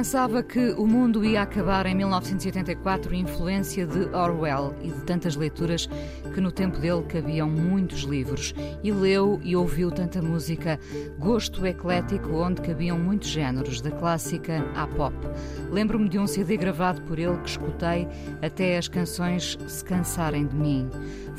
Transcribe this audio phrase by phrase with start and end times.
[0.00, 5.90] Pensava que o mundo ia acabar em 1984, influência de Orwell e de tantas leituras
[6.32, 8.54] que no tempo dele cabiam muitos livros.
[8.82, 10.80] E leu e ouviu tanta música,
[11.18, 15.14] gosto eclético onde cabiam muitos géneros, da clássica à pop.
[15.70, 18.08] Lembro-me de um CD gravado por ele que escutei
[18.40, 20.88] até as canções se cansarem de mim.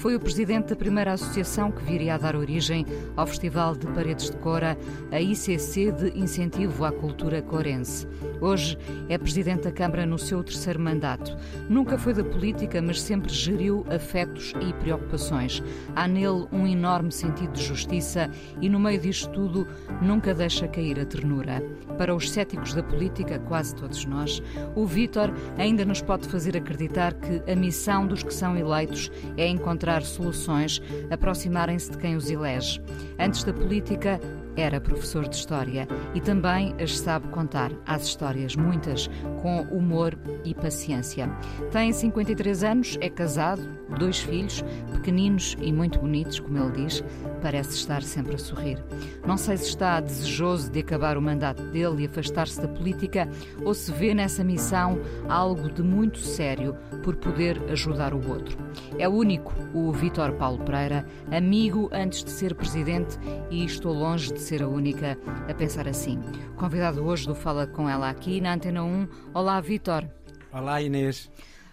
[0.02, 4.32] Foi o presidente da primeira associação que viria a dar origem ao Festival de Paredes
[4.32, 4.76] de Cora,
[5.12, 8.08] a ICC de Incentivo à Cultura Corense.
[8.42, 11.38] Hoje é presidente da Câmara no seu terceiro mandato.
[11.70, 15.62] Nunca foi da política, mas sempre geriu afetos e preocupações.
[15.96, 18.28] Há nele um enorme sentido de justiça
[18.60, 19.68] e, no meio disto tudo,
[20.02, 21.62] nunca deixa cair a ternura.
[22.00, 24.42] Para os céticos da política, quase todos nós,
[24.76, 29.48] o Vítor ainda nos pode fazer acreditar que a missão dos que são eleitos é
[29.48, 32.82] encontrar soluções, aproximarem-se de quem os elege.
[33.20, 34.20] Antes da política,
[34.56, 39.10] era professor de História e também as sabe contar as histórias, muitas,
[39.42, 41.30] com humor e paciência.
[41.72, 43.62] Tem 53 anos, é casado,
[43.98, 47.04] dois filhos, pequeninos e muito bonitos, como ele diz,
[47.42, 48.84] parece estar sempre a sorrir.
[49.26, 53.28] Não sei se está desejoso de acabar o mandato dele e afastar-se da política
[53.64, 58.58] ou se vê nessa missão algo de muito sério por poder ajudar o outro.
[58.98, 63.18] É único, o Vítor Paulo Pereira, amigo antes de ser presidente
[63.50, 65.18] e estou longe de ser a única
[65.48, 66.20] a pensar assim.
[66.58, 69.08] Convidado hoje do Fala Com Ela aqui na Antena 1.
[69.34, 70.10] Olá, Vítor.
[70.52, 71.30] Olá, Inês.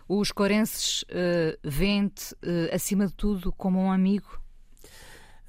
[0.06, 4.41] Os corenses uh, veem-te, uh, acima de tudo, como um amigo?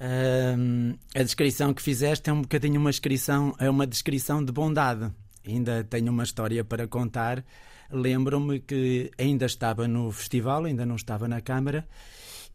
[0.00, 5.12] Uh, a descrição que fizeste é um bocadinho uma descrição, é uma descrição de bondade.
[5.46, 7.44] Ainda tenho uma história para contar.
[7.90, 11.86] Lembro-me que ainda estava no festival, ainda não estava na Câmara,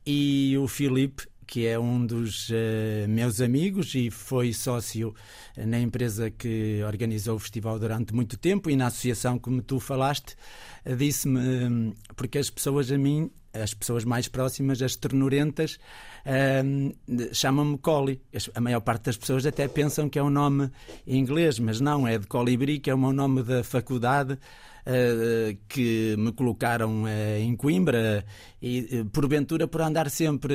[0.05, 5.13] e o Filipe, que é um dos uh, meus amigos e foi sócio
[5.57, 10.35] na empresa que organizou o festival durante muito tempo e na associação, como tu falaste,
[10.97, 15.79] disse-me, um, porque as pessoas a mim as pessoas mais próximas, as ternurentas,
[17.31, 18.21] chamam-me Collie.
[18.53, 20.69] A maior parte das pessoas até pensam que é um nome
[21.07, 24.37] inglês, mas não, é de Colibri, que é o meu nome da faculdade.
[24.85, 27.07] Uh, que me colocaram uh,
[27.39, 28.23] em Coimbra
[28.61, 30.53] e uh, porventura por andar sempre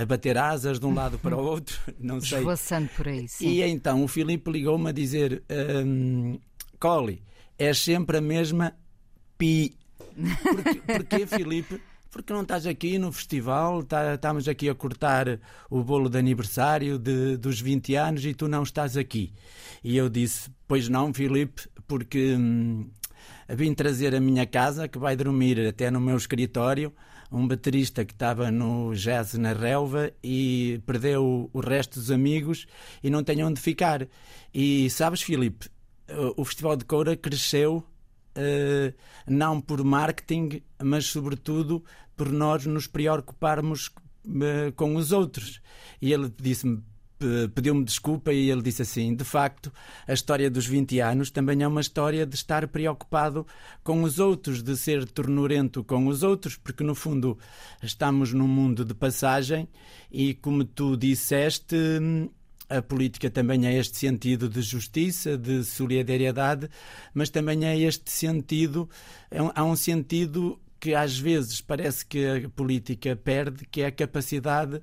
[0.00, 2.38] a bater asas de um lado para o outro, não sei.
[2.38, 3.48] Esvoaçando por aí, sim.
[3.48, 5.42] E então o Filipe ligou-me a dizer:
[5.84, 6.38] um,
[6.78, 7.22] Collie,
[7.58, 8.72] és sempre a mesma
[9.36, 9.76] pi.
[10.44, 11.80] Porquê, porquê Filipe?
[12.14, 16.96] porque não estás aqui no festival, tá, estamos aqui a cortar o bolo de aniversário
[16.96, 19.32] de, dos 20 anos e tu não estás aqui.
[19.82, 22.88] E eu disse, pois não, Filipe, porque hum,
[23.48, 26.92] vim trazer a minha casa, que vai dormir até no meu escritório,
[27.30, 32.66] um baterista que estava no jazz na relva e perdeu o resto dos amigos
[33.02, 34.06] e não tem onde ficar.
[34.52, 35.68] E sabes, Filipe,
[36.36, 37.84] o Festival de Coura cresceu
[38.36, 38.92] Uh,
[39.28, 41.84] não por marketing, mas sobretudo
[42.16, 43.92] por nós nos preocuparmos
[44.26, 45.60] uh, com os outros.
[46.02, 46.82] E ele disse-me,
[47.54, 49.72] pediu-me desculpa e ele disse assim: de facto,
[50.06, 53.46] a história dos 20 anos também é uma história de estar preocupado
[53.82, 57.38] com os outros, de ser tornurento com os outros, porque no fundo
[57.82, 59.68] estamos num mundo de passagem
[60.10, 61.76] e, como tu disseste,
[62.68, 66.68] a política também é este sentido de justiça, de solidariedade,
[67.12, 68.88] mas também é este sentido,
[69.30, 73.92] é há um sentido que às vezes parece que a política perde, que é a
[73.92, 74.82] capacidade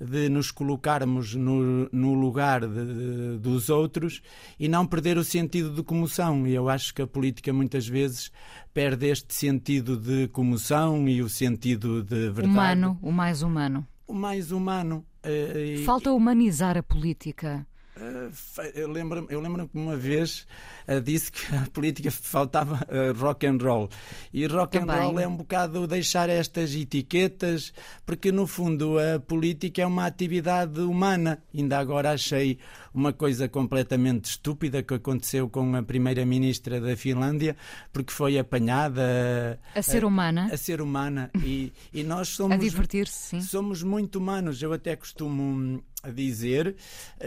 [0.00, 4.22] de nos colocarmos no, no lugar de, de, dos outros
[4.58, 6.46] e não perder o sentido de comoção.
[6.46, 8.32] E eu acho que a política muitas vezes
[8.72, 12.48] perde este sentido de comoção e o sentido de verdade.
[12.48, 13.86] Humano, o mais humano.
[14.06, 15.04] O mais humano.
[15.24, 17.66] Uh, Falta humanizar a política.
[17.96, 18.32] Uh,
[18.74, 20.46] eu lembro-me eu lembro que uma vez
[20.88, 23.88] uh, disse que a política faltava uh, rock and roll.
[24.32, 24.96] E rock Também.
[24.96, 27.72] and roll é um bocado deixar estas etiquetas,
[28.06, 31.42] porque no fundo a política é uma atividade humana.
[31.54, 32.58] Ainda agora achei
[32.92, 37.56] uma coisa completamente estúpida que aconteceu com a primeira-ministra da Finlândia,
[37.92, 42.56] porque foi apanhada a ser humana, a, a ser humana e, e nós somos a
[42.56, 43.40] divertir-se, sim.
[43.40, 44.62] somos muito humanos.
[44.62, 45.82] Eu até costumo
[46.14, 46.74] dizer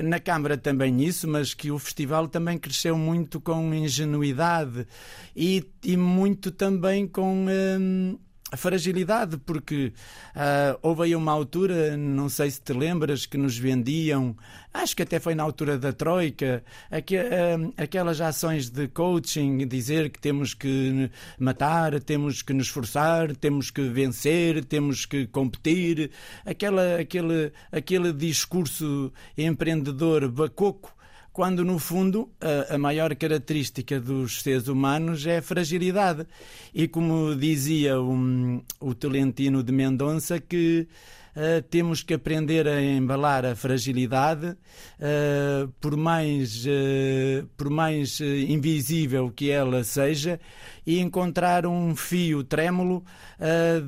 [0.03, 4.87] na Câmara também isso, mas que o festival também cresceu muito com ingenuidade
[5.35, 9.93] e, e muito também com hum, a fragilidade, porque
[10.35, 14.35] uh, houve aí uma altura, não sei se te lembras, que nos vendiam,
[14.73, 20.09] acho que até foi na altura da Troika, aqu uh, aquelas ações de coaching, dizer
[20.09, 21.09] que temos que
[21.39, 26.11] matar, temos que nos esforçar, temos que vencer, temos que competir,
[26.45, 30.93] aquela, aquele, aquele discurso empreendedor bacoco
[31.33, 36.27] quando no fundo a, a, maior característica dos seres humanos é a fragilidade.
[36.73, 40.87] E como dizia um, o Tolentino de Mendonça, que
[41.35, 49.31] uh, temos que aprender a embalar a fragilidade, uh, por mais, uh, por mais invisível
[49.35, 50.39] que ela seja,
[50.85, 53.03] e encontrar um fio trêmulo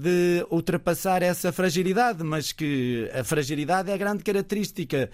[0.01, 5.09] de ultrapassar essa fragilidade, mas que a fragilidade é a grande característica.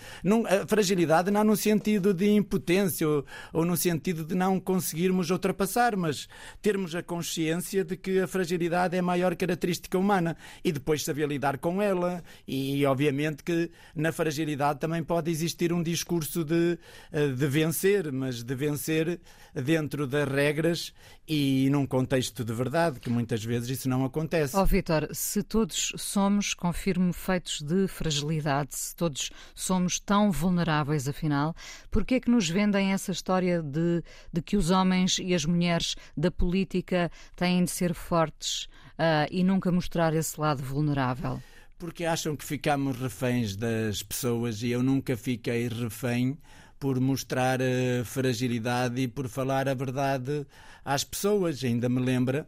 [0.63, 5.95] A fragilidade não no sentido de impotência ou, ou no sentido de não conseguirmos ultrapassar,
[5.95, 6.27] mas
[6.61, 11.27] termos a consciência de que a fragilidade é a maior característica humana e depois saber
[11.27, 16.77] lidar com ela, e obviamente que na fragilidade também pode existir um discurso de,
[17.11, 19.19] eh, de vencer, mas de vencer
[19.53, 20.93] dentro das regras
[21.27, 24.55] e num contexto de verdade, que muitas vezes isso não acontece.
[24.55, 31.07] Ó oh, Vitor, se todos somos, confirmo, feitos de fragilidade, se todos somos tão vulneráveis
[31.07, 31.55] afinal,
[31.89, 35.45] por que é que nos vendem essa história de, de que os homens e as
[35.45, 38.65] mulheres da política têm de ser fortes
[38.99, 41.41] uh, e nunca mostrar esse lado vulnerável?
[41.81, 46.37] porque acham que ficamos reféns das pessoas e eu nunca fiquei refém
[46.81, 50.47] por mostrar a fragilidade e por falar a verdade
[50.83, 51.63] às pessoas.
[51.63, 52.47] Ainda me lembra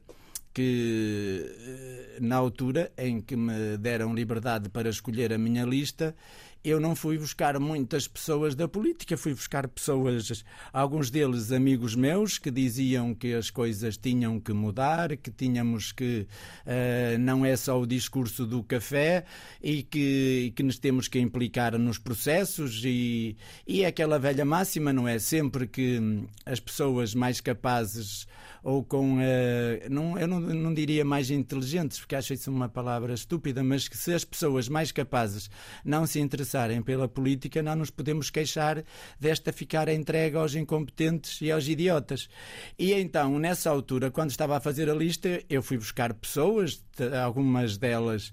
[0.52, 6.16] que eh, na altura em que me deram liberdade para escolher a minha lista,
[6.64, 12.38] eu não fui buscar muitas pessoas da política, fui buscar pessoas, alguns deles amigos meus,
[12.38, 16.26] que diziam que as coisas tinham que mudar, que tínhamos que.
[16.66, 19.26] Uh, não é só o discurso do café
[19.62, 22.82] e que, e que nos temos que implicar nos processos.
[22.86, 23.36] E,
[23.68, 25.20] e é aquela velha máxima, não é?
[25.20, 26.00] Sempre que
[26.46, 28.26] as pessoas mais capazes
[28.64, 29.18] ou com.
[29.18, 33.90] Uh, não, eu não, não diria mais inteligentes, porque acho isso uma palavra estúpida, mas
[33.90, 35.50] que se as pessoas mais capazes
[35.84, 36.53] não se interessarem
[36.86, 38.84] pela política, não nos podemos queixar
[39.20, 42.30] desta ficar entregue aos incompetentes e aos idiotas.
[42.78, 46.84] E então, nessa altura, quando estava a fazer a lista, eu fui buscar pessoas,
[47.24, 48.32] algumas delas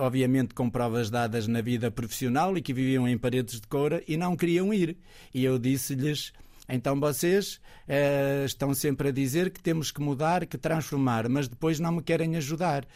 [0.00, 4.16] obviamente com provas dadas na vida profissional e que viviam em paredes de coura e
[4.16, 4.96] não queriam ir.
[5.32, 6.32] E eu disse-lhes
[6.68, 11.80] então vocês eh, estão sempre a dizer que temos que mudar, que transformar, mas depois
[11.80, 12.86] não me querem ajudar.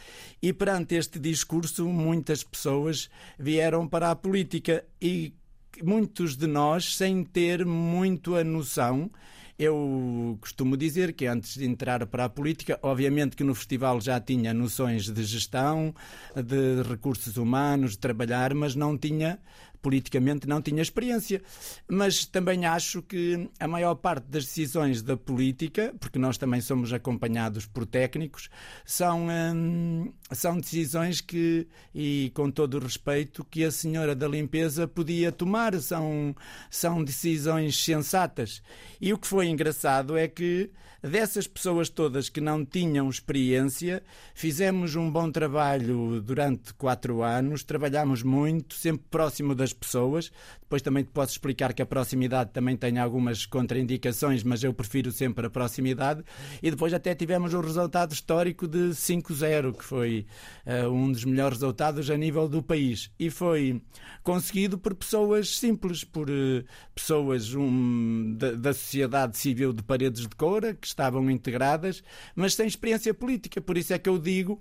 [0.42, 3.08] E perante este discurso, muitas pessoas
[3.38, 5.34] vieram para a política e
[5.82, 9.10] muitos de nós, sem ter muito a noção,
[9.58, 14.19] eu costumo dizer que antes de entrar para a política, obviamente que no festival já
[14.20, 15.94] tinha noções de gestão,
[16.34, 19.38] de recursos humanos, de trabalhar, mas não tinha
[19.82, 21.43] politicamente não tinha experiência.
[21.88, 26.93] Mas também acho que a maior parte das decisões da política, porque nós também somos
[26.93, 28.49] acompanhados por técnicos,
[28.84, 34.87] são, hum, são decisões que, e com todo o respeito, que a senhora da limpeza
[34.87, 35.79] podia tomar.
[35.81, 36.34] São,
[36.70, 38.62] são decisões sensatas.
[39.00, 40.70] E o que foi engraçado é que
[41.03, 44.03] dessas pessoas todas que não tinham experiência,
[44.34, 50.31] fizemos um bom trabalho durante quatro anos, trabalhámos muito, sempre próximo das pessoas.
[50.60, 55.12] Depois também te posso explicar que a proximidade também tem algumas contraindicações, mas eu prefiro
[55.12, 56.22] sempre a proximidade.
[56.62, 60.26] E depois até tivemos o resultado histórico de 5-0, que foi
[60.67, 63.10] uh, um dos melhores resultados a nível do país.
[63.19, 63.82] E foi
[64.22, 66.64] conseguido por pessoas simples, por uh,
[66.94, 72.02] pessoas um, da, da sociedade civil de Paredes de Coura, que estavam integradas,
[72.34, 73.60] mas sem experiência política.
[73.60, 74.60] Por isso é que eu digo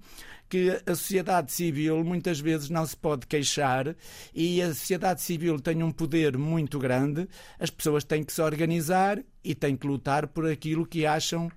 [0.51, 3.95] que a sociedade civil muitas vezes não se pode queixar
[4.35, 7.25] e a sociedade civil tem um poder muito grande,
[7.57, 11.49] as pessoas têm que se organizar e têm que lutar por aquilo que acham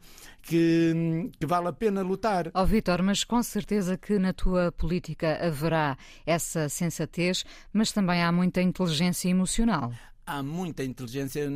[0.43, 2.53] que, que, vale a pena lutar.
[2.55, 8.23] Ó oh, Vitor, mas com certeza que na tua política haverá essa sensatez, mas também
[8.23, 9.93] há muita inteligência emocional.
[10.25, 11.51] Há muita inteligência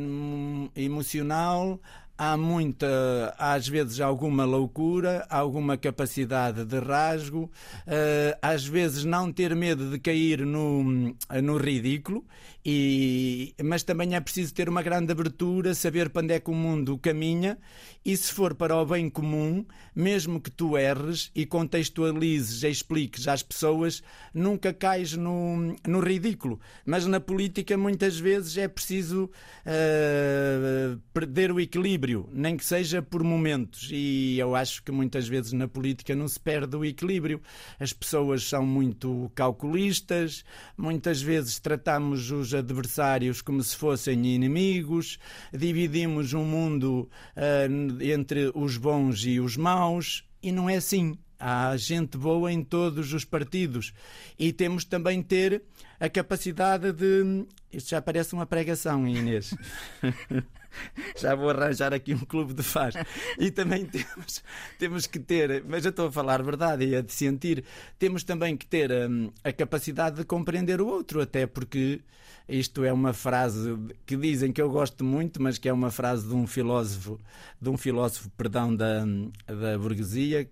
[0.75, 1.79] emocional,
[2.19, 9.55] há muita, às vezes, alguma loucura, alguma capacidade de rasgo, uh, às vezes não ter
[9.55, 12.25] medo de cair no, no ridículo,
[12.65, 16.53] e, mas também é preciso ter uma grande abertura, saber para onde é que o
[16.53, 17.57] mundo caminha
[18.03, 23.27] e se for para o bem comum, mesmo que tu erres e contextualizes e expliques
[23.27, 24.01] às pessoas,
[24.33, 26.59] nunca cais no, no ridículo.
[26.85, 29.25] Mas na política, muitas vezes, é preciso
[29.65, 33.89] uh, perder o equilíbrio, nem que seja por momentos.
[33.91, 37.41] E eu acho que muitas vezes na política não se perde o equilíbrio.
[37.79, 40.43] As pessoas são muito calculistas,
[40.77, 45.19] muitas vezes tratamos os adversários como se fossem inimigos,
[45.53, 47.09] dividimos o um mundo.
[47.35, 51.17] Uh, entre os bons e os maus, e não é assim.
[51.39, 53.93] Há gente boa em todos os partidos
[54.37, 55.63] e temos também ter
[55.97, 57.45] a capacidade de.
[57.71, 59.55] Isto já parece uma pregação, Inês.
[61.17, 62.95] já vou arranjar aqui um clube de faz.
[63.37, 64.43] E também temos,
[64.77, 67.63] temos que ter, mas eu estou a falar verdade e a de sentir,
[67.97, 72.01] temos também que ter hum, a capacidade de compreender o outro, até porque
[72.47, 76.27] isto é uma frase que dizem que eu gosto muito, mas que é uma frase
[76.27, 77.19] de um filósofo,
[77.61, 79.05] de um filósofo, perdão, da,
[79.45, 80.49] da burguesia,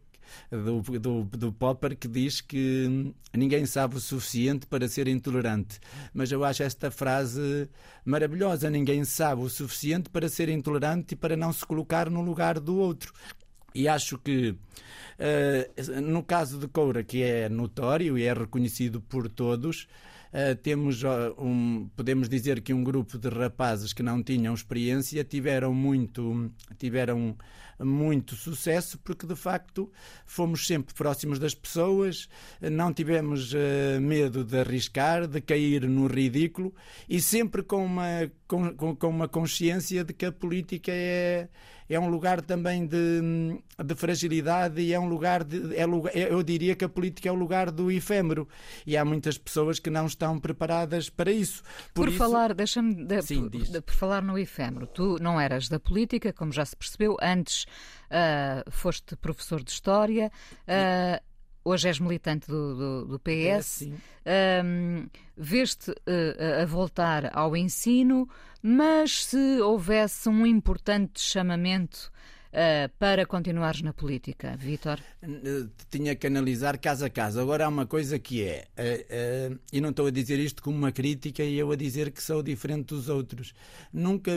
[0.52, 5.80] do, do, do, Popper que diz que ninguém sabe o suficiente para ser intolerante.
[6.14, 7.70] Mas eu acho esta frase
[8.06, 12.60] maravilhosa: ninguém sabe o suficiente para ser intolerante e para não se colocar no lugar
[12.60, 13.14] do outro.
[13.76, 19.30] E acho que, uh, no caso de Coura, que é notório e é reconhecido por
[19.30, 19.88] todos,
[20.28, 21.02] Uh, temos
[21.38, 27.38] um, podemos dizer que um grupo de rapazes que não tinham experiência tiveram muito tiveram
[27.80, 29.92] muito sucesso porque de facto
[30.26, 32.28] fomos sempre próximos das pessoas,
[32.62, 36.74] não tivemos uh, medo de arriscar, de cair no ridículo
[37.08, 41.50] e sempre com uma, com, com uma consciência de que a política é,
[41.90, 43.22] é um lugar também de,
[43.84, 45.76] de fragilidade e é um lugar de.
[45.76, 48.48] É, é, eu diria que a política é o lugar do efêmero
[48.86, 51.64] e há muitas pessoas que não estão preparadas para isso.
[51.94, 52.18] Por, por isso...
[52.18, 53.06] falar, deixa-me.
[53.06, 56.76] De, por, de, por falar no efêmero, tu não eras da política, como já se
[56.76, 60.32] percebeu, antes uh, foste professor de História.
[60.68, 61.22] Uh,
[61.64, 63.90] hoje és militante do, do, do PS,
[64.24, 68.28] é, um, veste uh, a voltar ao ensino,
[68.62, 72.12] mas se houvesse um importante chamamento
[72.48, 75.00] Uh, para continuares na política, Vítor?
[75.90, 77.42] Tinha que analisar casa a casa.
[77.42, 80.78] Agora há uma coisa que é, uh, uh, e não estou a dizer isto como
[80.78, 83.54] uma crítica e eu a dizer que sou diferente dos outros.
[83.92, 84.32] Nunca,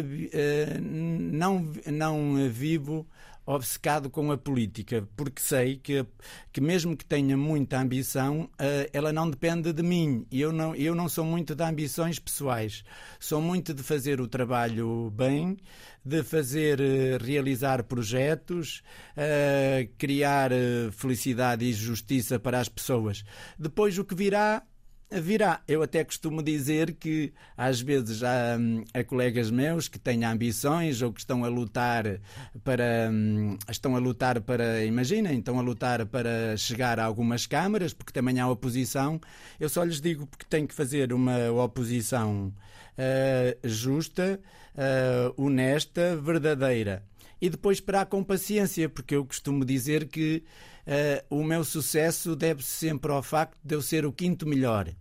[0.83, 3.07] não, não vivo
[3.47, 6.05] obcecado com a política, porque sei que,
[6.53, 10.27] que mesmo que tenha muita ambição, uh, ela não depende de mim.
[10.31, 12.85] Eu não, eu não sou muito de ambições pessoais.
[13.19, 15.57] Sou muito de fazer o trabalho bem,
[16.05, 18.83] de fazer, uh, realizar projetos,
[19.17, 20.51] uh, criar
[20.93, 23.25] felicidade e justiça para as pessoas.
[23.59, 24.63] Depois o que virá
[25.11, 25.61] virá.
[25.67, 31.03] Eu até costumo dizer que às vezes há, hum, há, colegas meus que têm ambições
[31.03, 32.21] ou que estão a lutar
[32.63, 37.93] para hum, estão a lutar para, imaginem, estão a lutar para chegar a algumas câmaras,
[37.93, 39.21] porque também há oposição.
[39.59, 42.53] Eu só lhes digo porque tem que fazer uma oposição
[42.99, 44.41] uh, justa,
[44.75, 47.03] uh, honesta, verdadeira.
[47.41, 50.45] E depois esperar com paciência, porque eu costumo dizer que
[50.91, 54.93] uh, o meu sucesso deve-se sempre ao facto de eu ser o quinto melhor.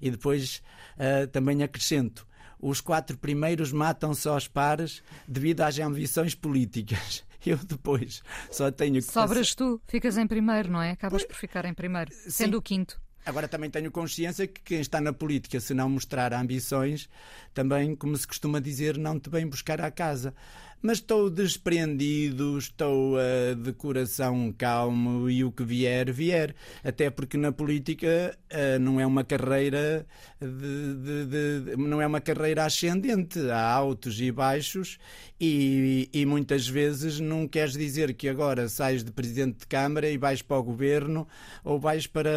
[0.00, 0.62] E depois
[0.96, 2.26] uh, também acrescento:
[2.60, 7.24] os quatro primeiros matam-se aos pares devido às ambições políticas.
[7.46, 9.02] Eu depois só tenho que.
[9.02, 10.90] Sobras tu, ficas em primeiro, não é?
[10.90, 12.56] Acabas por ficar em primeiro, sendo Sim.
[12.56, 13.00] o quinto.
[13.24, 17.08] Agora também tenho consciência que quem está na política, se não mostrar ambições,
[17.52, 20.34] também, como se costuma dizer, não te vem buscar à casa
[20.80, 26.54] mas estou desprendido, estou uh, de coração calmo e o que vier, vier.
[26.84, 30.06] Até porque na política uh, não é uma carreira
[30.40, 34.98] de, de, de, não é uma carreira ascendente, há altos e baixos
[35.40, 40.18] e, e, muitas vezes não queres dizer que agora sais de presidente de Câmara e
[40.18, 41.26] vais para o governo
[41.64, 42.30] ou vais para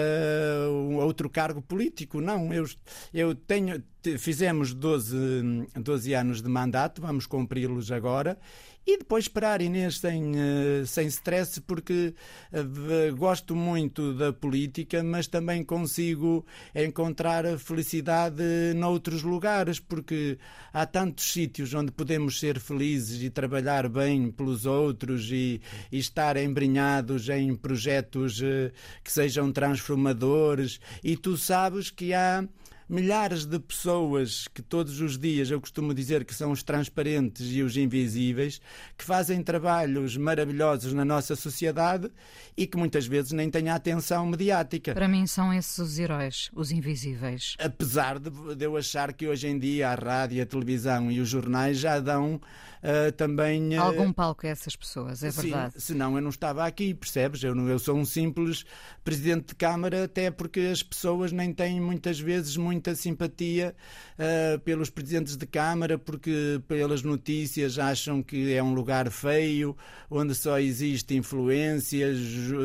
[1.00, 2.22] outro cargo político.
[2.22, 2.66] Não, eu,
[3.14, 3.84] eu tenho,
[4.18, 8.38] fizemos 12, 12 anos de mandato, vamos cumpri-los agora.
[8.86, 12.16] E depois esperar, Inês, sem, eh, sem stress, porque
[12.52, 16.44] eh, gosto muito da política, mas também consigo
[16.74, 18.44] encontrar felicidade
[18.76, 20.40] noutros lugares, porque
[20.74, 26.36] há tantos sítios onde podemos ser felizes e trabalhar bem pelos outros e, e estar
[26.36, 28.72] embrenhados em projetos eh,
[29.04, 32.44] que sejam transformadores, e tu sabes que há
[32.92, 37.64] milhares de pessoas que todos os dias eu costumo dizer que são os transparentes e
[37.64, 38.60] os invisíveis,
[38.98, 42.12] que fazem trabalhos maravilhosos na nossa sociedade
[42.58, 44.94] e que muitas vezes nem têm a atenção mediática.
[44.94, 47.56] Para mim são esses os heróis, os invisíveis.
[47.58, 51.30] Apesar de, de eu achar que hoje em dia a rádio, a televisão e os
[51.30, 52.42] jornais já dão
[52.82, 53.78] uh, também.
[53.78, 55.74] Uh, Algum palco a essas pessoas, é verdade.
[55.76, 57.44] Sim, senão eu não estava aqui, percebes?
[57.44, 58.66] Eu, não, eu sou um simples
[59.04, 63.76] presidente de Câmara, até porque as pessoas nem têm muitas vezes muita simpatia
[64.18, 69.76] uh, pelos presidentes de Câmara, porque pelas notícias acham que é um lugar feio,
[70.10, 72.18] onde só existe influências,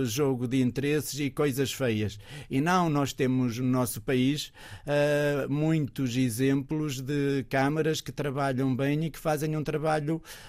[0.05, 2.19] jogo de interesses e coisas feias.
[2.51, 4.53] E não, nós temos no nosso país
[5.49, 10.06] muitos exemplos de câmaras que trabalham bem e que fazem um trabalho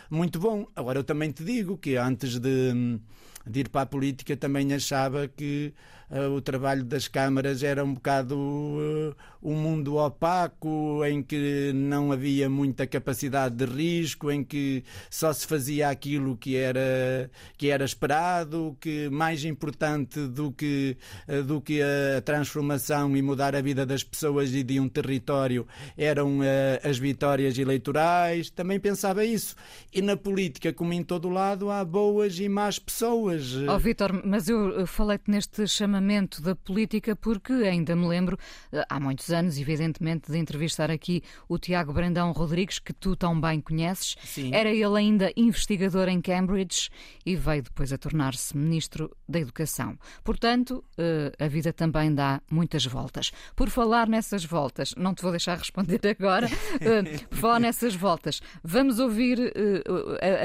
[0.10, 0.68] muito bom.
[0.76, 3.00] Agora, eu também te digo que antes de,
[3.46, 5.74] de ir para a política também achava que
[6.10, 12.50] o trabalho das câmaras era um bocado uh, um mundo opaco, em que não havia
[12.50, 18.78] muita capacidade de risco, em que só se fazia aquilo que era, que era esperado,
[18.80, 20.96] que mais importante do que,
[21.28, 25.68] uh, do que a transformação e mudar a vida das pessoas e de um território
[25.98, 26.40] eram
[26.84, 28.50] as vitórias eleitorais.
[28.50, 29.56] Também pensava isso.
[29.94, 33.56] E na política, como em todo lado, há boas e más pessoas.
[33.68, 35.97] Oh, Vitor, mas eu falei-te neste chamamento
[36.42, 38.38] da política, porque ainda me lembro,
[38.72, 43.40] eh, há muitos anos, evidentemente, de entrevistar aqui o Tiago Brandão Rodrigues, que tu tão
[43.40, 44.16] bem conheces.
[44.24, 44.54] Sim.
[44.54, 46.90] Era ele ainda investigador em Cambridge
[47.26, 49.98] e veio depois a tornar-se Ministro da Educação.
[50.24, 53.32] Portanto, eh, a vida também dá muitas voltas.
[53.56, 56.48] Por falar nessas voltas, não te vou deixar responder agora,
[56.80, 59.54] eh, por falar nessas voltas, vamos ouvir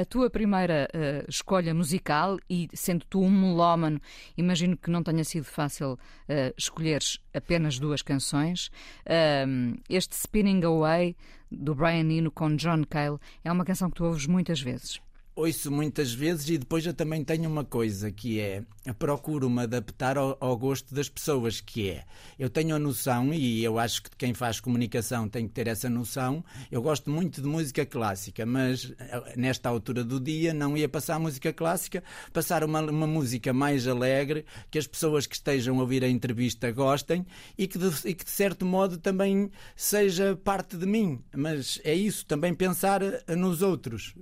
[0.01, 0.89] a tua primeira
[1.29, 4.01] escolha musical e, sendo tu um melómano,
[4.37, 8.69] imagino que não tenha sido sido fácil uh, escolheres apenas duas canções.
[9.07, 11.17] Uh, este Spinning Away,
[11.51, 15.01] do Brian Eno com John Cale, é uma canção que tu ouves muitas vezes
[15.35, 18.63] ouço muitas vezes e depois eu também tenho uma coisa que é
[18.99, 22.05] procuro-me adaptar ao, ao, gosto das pessoas que é
[22.39, 25.89] eu tenho a noção e eu acho que quem faz comunicação tem que ter essa
[25.89, 30.89] noção eu gosto muito de música clássica mas eh, nesta altura do dia não ia
[30.89, 35.81] passar música clássica passar uma, uma música mais alegre que as pessoas que estejam a
[35.81, 40.77] ouvir a entrevista gostem e que, de, e que de certo modo também seja parte
[40.77, 41.21] de mim.
[41.35, 44.15] Mas é isso também pensar nos outros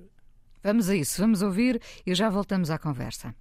[0.63, 3.35] Vamos a isso, vamos ouvir e já voltamos à conversa.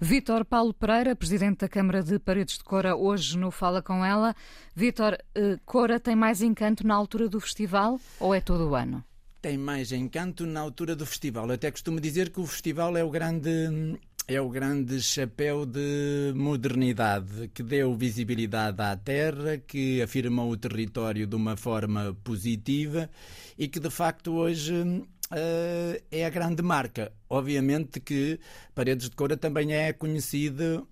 [0.00, 4.34] Vítor Paulo Pereira, presidente da Câmara de Paredes de Cora, hoje no Fala Com Ela.
[4.74, 9.04] Vítor, eh, Cora tem mais encanto na altura do festival ou é todo o ano?
[9.40, 11.46] Tem mais encanto na altura do festival.
[11.46, 13.96] Eu até costumo dizer que o festival é o grande
[14.34, 21.26] é o grande chapéu de modernidade que deu visibilidade à terra, que afirmou o território
[21.26, 23.10] de uma forma positiva
[23.58, 27.12] e que de facto hoje uh, é a grande marca.
[27.28, 28.40] Obviamente que
[28.74, 30.88] Paredes de Coura também é conhecido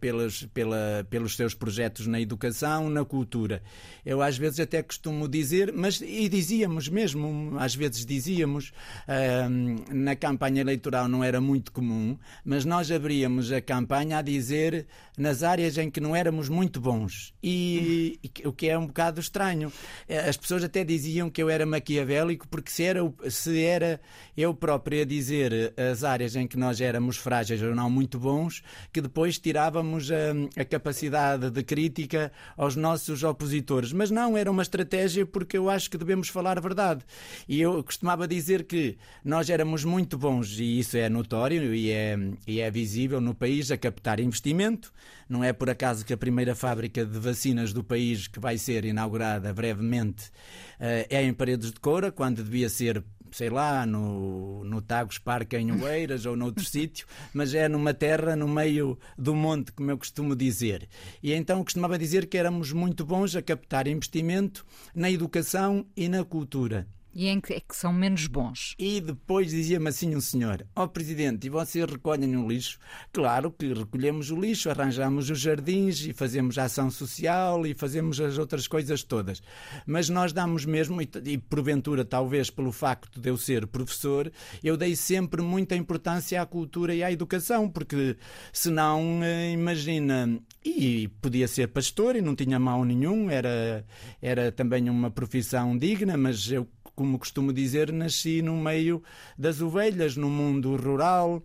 [0.00, 3.62] pelas, pela, pelos seus projetos na educação, na cultura.
[4.04, 8.72] Eu às vezes até costumo dizer, mas e dizíamos mesmo, às vezes dizíamos,
[9.08, 14.86] uh, na campanha eleitoral não era muito comum, mas nós abríamos a campanha a dizer
[15.16, 17.34] nas áreas em que não éramos muito bons.
[17.42, 19.70] E, e o que é um bocado estranho.
[20.08, 24.00] Eh, as pessoas até diziam que eu era maquiavélico, porque se era, se era
[24.34, 28.62] eu próprio a dizer as áreas em que nós éramos frágeis ou não muito bons,
[28.92, 33.92] que depois tirávamos a, a, capacidade de crítica aos nossos opositores.
[33.92, 37.04] Mas não, era uma estratégia porque eu acho que devemos falar a verdade.
[37.48, 42.16] E eu costumava dizer que nós éramos muito bons, e isso é notório e é,
[42.46, 44.92] e é visível no país, a captar investimento.
[45.28, 48.84] Não é por acaso que a primeira fábrica de vacinas do país, que vai ser
[48.84, 50.30] inaugurada brevemente,
[50.78, 55.56] eh, é em Paredes de Coura, quando devia ser sei lá, no, no Tagus Parque
[55.56, 59.98] em Oeiras ou noutro sítio, mas é numa terra no meio do monte, como eu
[59.98, 60.88] costumo dizer.
[61.22, 64.64] E então costumava dizer que éramos muito bons a captar investimento
[64.94, 66.86] na educação e na cultura.
[67.12, 68.74] E em que é que são menos bons?
[68.78, 72.78] E depois dizia-me assim um senhor: Ó oh, Presidente, e vocês recolhem o lixo?
[73.12, 78.38] Claro que recolhemos o lixo, arranjamos os jardins e fazemos ação social e fazemos as
[78.38, 79.42] outras coisas todas.
[79.84, 84.30] Mas nós damos mesmo, e, e porventura, talvez pelo facto de eu ser professor,
[84.62, 88.16] eu dei sempre muita importância à cultura e à educação, porque
[88.52, 93.84] senão, eh, imagina, e podia ser pastor e não tinha mal nenhum, era,
[94.22, 96.68] era também uma profissão digna, mas eu
[97.00, 99.02] como costumo dizer, nasci no meio
[99.38, 101.42] das ovelhas, no mundo rural,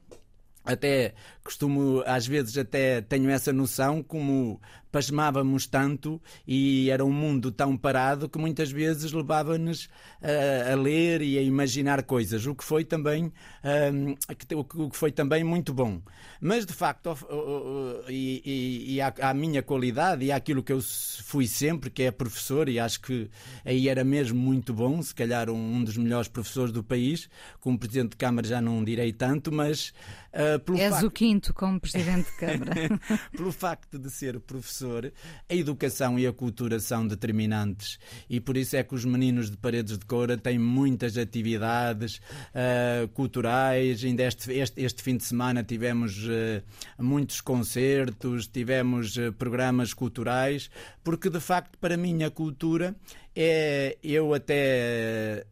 [0.65, 4.59] até costumo, às vezes até tenho essa noção, como
[4.95, 9.89] pasmávamos tanto e era um mundo tão parado que muitas vezes levava-nos
[10.21, 13.29] a, a, ler e a imaginar coisas, o que foi também
[13.93, 14.15] um,
[14.79, 16.01] o que foi também muito bom.
[16.39, 17.13] Mas de facto,
[18.07, 22.11] e, e, e à, à, minha qualidade e àquilo que eu fui sempre, que é
[22.11, 23.29] professor, e acho que
[23.65, 27.29] aí era mesmo muito bom, se calhar um, um dos melhores professores do país,
[27.59, 29.89] como presidente de Câmara já não direi tanto, mas
[30.31, 31.07] uh, pelo És facto...
[31.07, 32.75] o quinto como presidente de Câmara.
[33.35, 35.11] pelo facto de ser professor professor,
[35.49, 39.57] a educação e a cultura são determinantes e por isso é que os meninos de
[39.57, 44.03] Paredes de Coura têm muitas atividades uh, culturais.
[44.03, 46.61] Ainda este, este, este, fim de semana tivemos uh,
[46.99, 50.69] muitos concertos, tivemos uh, programas culturais,
[51.03, 52.95] porque de facto, para mim, a cultura
[53.35, 53.97] é.
[54.03, 55.45] Eu até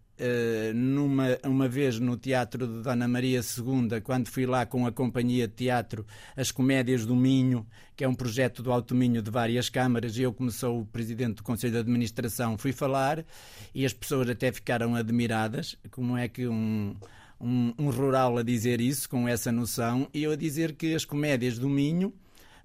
[0.74, 5.48] numa uma vez no Teatro de Dona Maria II, quando fui lá com a companhia
[5.48, 6.06] de teatro
[6.36, 10.24] As Comédias do Minho, que é um projeto do Alto Minho de várias câmaras, e
[10.24, 13.26] eu, como sou o presidente do Conselho de Administração, fui falar
[13.74, 15.78] e as pessoas até ficaram admiradas.
[15.92, 16.96] Como é que um,
[17.40, 21.06] um, um rural a dizer isso, com essa noção, e eu a dizer que as
[21.06, 22.14] Comédias do Minho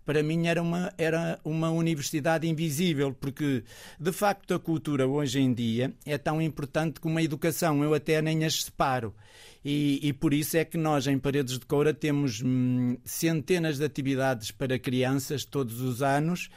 [0.09, 3.63] para mim era uma, era uma universidade invisível, porque
[4.01, 8.23] de facto a cultura hoje em dia é tão importante como a educação, eu até
[8.23, 9.15] nem as separo.
[9.63, 13.85] E, e por isso é que nós em Paredes de Coura temos hum, centenas de
[13.85, 16.49] atividades para crianças todos os anos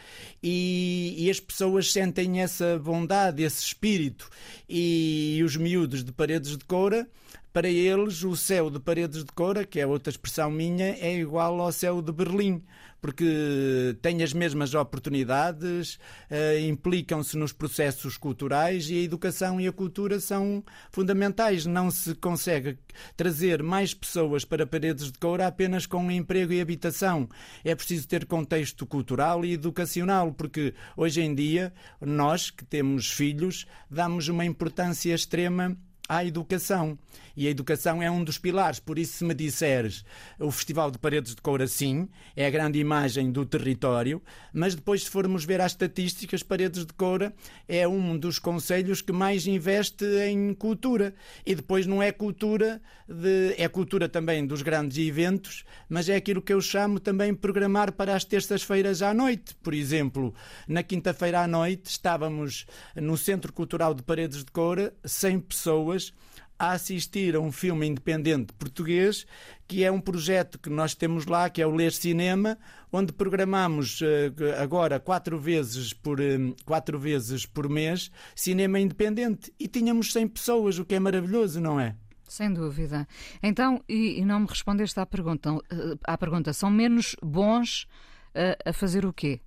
[0.41, 4.29] e, e, as pessoas sentem essa bondade, esse espírito.
[4.69, 7.05] E, e os miúdos de Paredes de Coura
[7.53, 11.59] para eles o céu de paredes de Coura, que é outra expressão minha, é igual
[11.59, 12.63] ao céu de Berlim,
[13.01, 15.95] porque têm as mesmas oportunidades,
[16.29, 21.65] uh, implicam-se nos processos culturais e a educação e a cultura são fundamentais.
[21.65, 22.77] Não se consegue
[23.17, 27.27] trazer mais pessoas para paredes de Coura apenas com emprego e habitação.
[27.63, 33.65] É preciso ter contexto cultural e educacional, porque hoje em dia nós que temos filhos
[33.89, 35.75] damos uma importância extrema
[36.07, 36.99] à educação.
[37.35, 38.79] E a educação é um dos pilares.
[38.79, 40.03] Por isso, se me disseres
[40.39, 44.21] o Festival de Paredes de Coura, sim, é a grande imagem do território,
[44.53, 47.33] mas depois, se formos ver as estatísticas, Paredes de Coura
[47.67, 51.13] é um dos conselhos que mais investe em cultura.
[51.45, 56.41] E depois não é cultura, de, é cultura também dos grandes eventos, mas é aquilo
[56.41, 59.55] que eu chamo também programar para as terças-feiras à noite.
[59.55, 60.33] Por exemplo,
[60.67, 62.65] na quinta-feira à noite estávamos
[62.95, 66.13] no Centro Cultural de Paredes de Coura, 100 pessoas
[66.61, 69.25] a assistir a um filme independente português,
[69.67, 72.55] que é um projeto que nós temos lá, que é o Ler Cinema,
[72.91, 79.51] onde programamos eh, agora quatro vezes por, eh, quatro vezes por mês cinema independente.
[79.59, 81.95] E tínhamos 100 pessoas, o que é maravilhoso, não é?
[82.27, 83.07] Sem dúvida.
[83.41, 87.87] Então, e, e não me respondeste à pergunta, eh, à pergunta, são menos bons
[88.35, 89.41] a, a fazer o quê?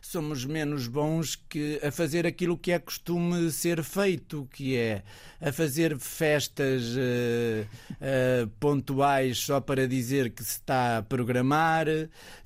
[0.00, 5.02] Somos menos bons que a fazer aquilo que é costume ser feito, que é
[5.40, 11.86] a fazer festas uh, uh, pontuais só para dizer que se está a programar,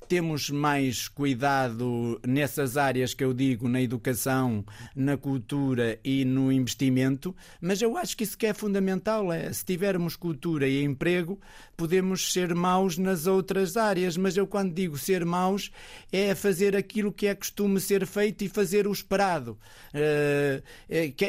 [0.07, 4.63] temos mais cuidado nessas áreas que eu digo, na educação,
[4.95, 9.65] na cultura e no investimento, mas eu acho que isso que é fundamental é, se
[9.65, 11.39] tivermos cultura e emprego,
[11.75, 15.71] podemos ser maus nas outras áreas, mas eu quando digo ser maus
[16.11, 19.57] é fazer aquilo que é costume ser feito e fazer o esperado.
[19.93, 20.63] Uh,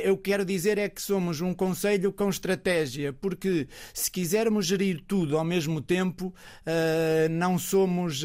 [0.02, 5.38] eu quero dizer é que somos um conselho com estratégia, porque se quisermos gerir tudo
[5.38, 6.26] ao mesmo tempo,
[6.66, 8.24] uh, não somos...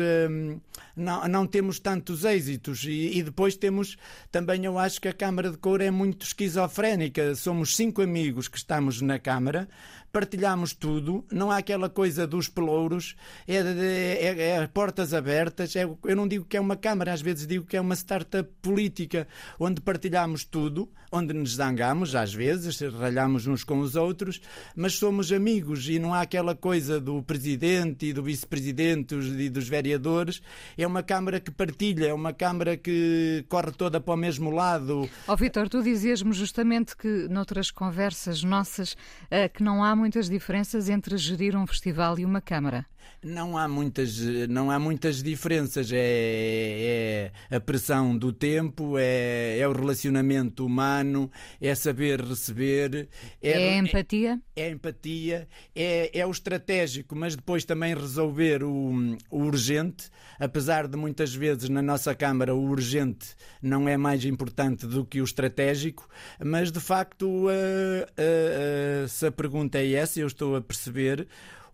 [0.96, 2.84] Não, não temos tantos êxitos.
[2.84, 3.98] E, depois temos
[4.32, 7.34] também, eu acho que a Câmara de Coura é muito esquizofrénica.
[7.36, 9.70] Somos cinco amigos que estamos na Câmara,
[10.12, 13.16] partilhamos tudo, não há aquela coisa dos pelouros,
[13.48, 15.76] é, é, é portas abertas.
[15.76, 18.50] É, eu não digo que é uma Câmara, às vezes digo que é uma startup
[18.62, 19.28] política,
[19.60, 24.42] onde partilhamos tudo, onde nos zangamos, às vezes, ralhamos uns com os outros,
[24.76, 29.68] mas somos amigos e não há aquela coisa do presidente e do vice-presidente e dos
[29.68, 30.42] vereadores.
[30.78, 35.10] É uma Câmara que partilha, é uma Câmara que corre toda para o mesmo lado.
[35.28, 38.96] Ó oh, Vitor, tu dizias-me justamente que noutras conversas nossas
[39.30, 42.88] eh, que não há muitas diferenças entre gerir um festival e uma Câmara.
[43.24, 44.18] Não há muitas,
[44.50, 45.92] não há muitas diferenças.
[45.94, 53.08] É, é a pressão do tempo, é, é, o relacionamento humano, é saber receber.
[53.42, 54.42] É, é a empatia?
[54.56, 60.10] É, é empatia, é, é o estratégico, mas depois também resolver o, o urgente.
[60.40, 65.22] Apesar de muitas vezes na nossa Câmara o urgente não é mais importante do que
[65.22, 66.08] o estratégico,
[66.44, 71.28] mas de facto, uh, uh, uh, se a pergunta é essa, eu estou a perceber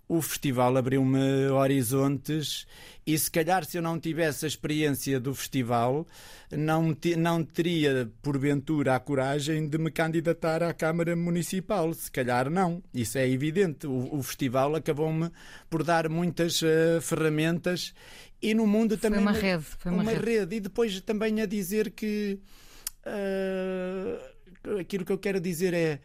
[0.08, 2.66] o festival abriu-me horizontes
[3.06, 6.08] e se calhar se eu não tivesse a experiência do festival
[6.52, 12.50] não, te, não teria porventura a coragem de me candidatar à Câmara Municipal, se calhar
[12.50, 15.30] não, isso é evidente, o, o festival acabou-me
[15.70, 17.94] por dar muitas uh, ferramentas
[18.42, 19.22] e no mundo também...
[19.22, 19.64] Foi uma rede.
[19.64, 20.26] Foi uma, uma rede.
[20.26, 20.56] rede.
[20.56, 22.40] E depois também a dizer que
[23.06, 26.00] uh, aquilo que eu quero dizer é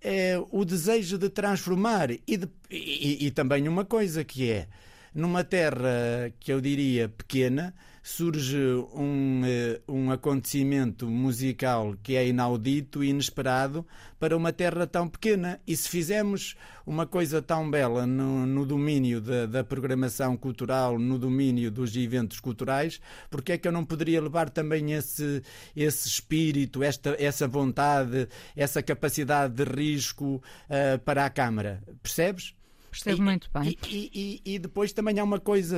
[0.00, 4.68] é o desejo de transformar e, de, e, e, também uma coisa que é
[5.14, 7.74] numa terra que eu diria pequena
[8.08, 8.56] surge
[8.94, 13.86] um, eh, um acontecimento musical que é inaudito e inesperado
[14.18, 15.60] para uma terra tão pequena.
[15.66, 21.18] E se fizermos uma coisa tão bela no, no domínio da, da, programação cultural, no
[21.18, 22.98] domínio dos eventos culturais,
[23.30, 25.42] porque é que eu não poderia levar também esse,
[25.76, 31.82] esse espírito, esta, essa vontade, essa capacidade de risco uh, para a Câmara?
[32.02, 32.54] Percebes?
[32.90, 33.76] Percebo muito bem.
[33.86, 35.76] E, e, e, depois também há uma coisa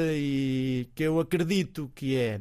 [0.95, 2.41] que eu acredito que é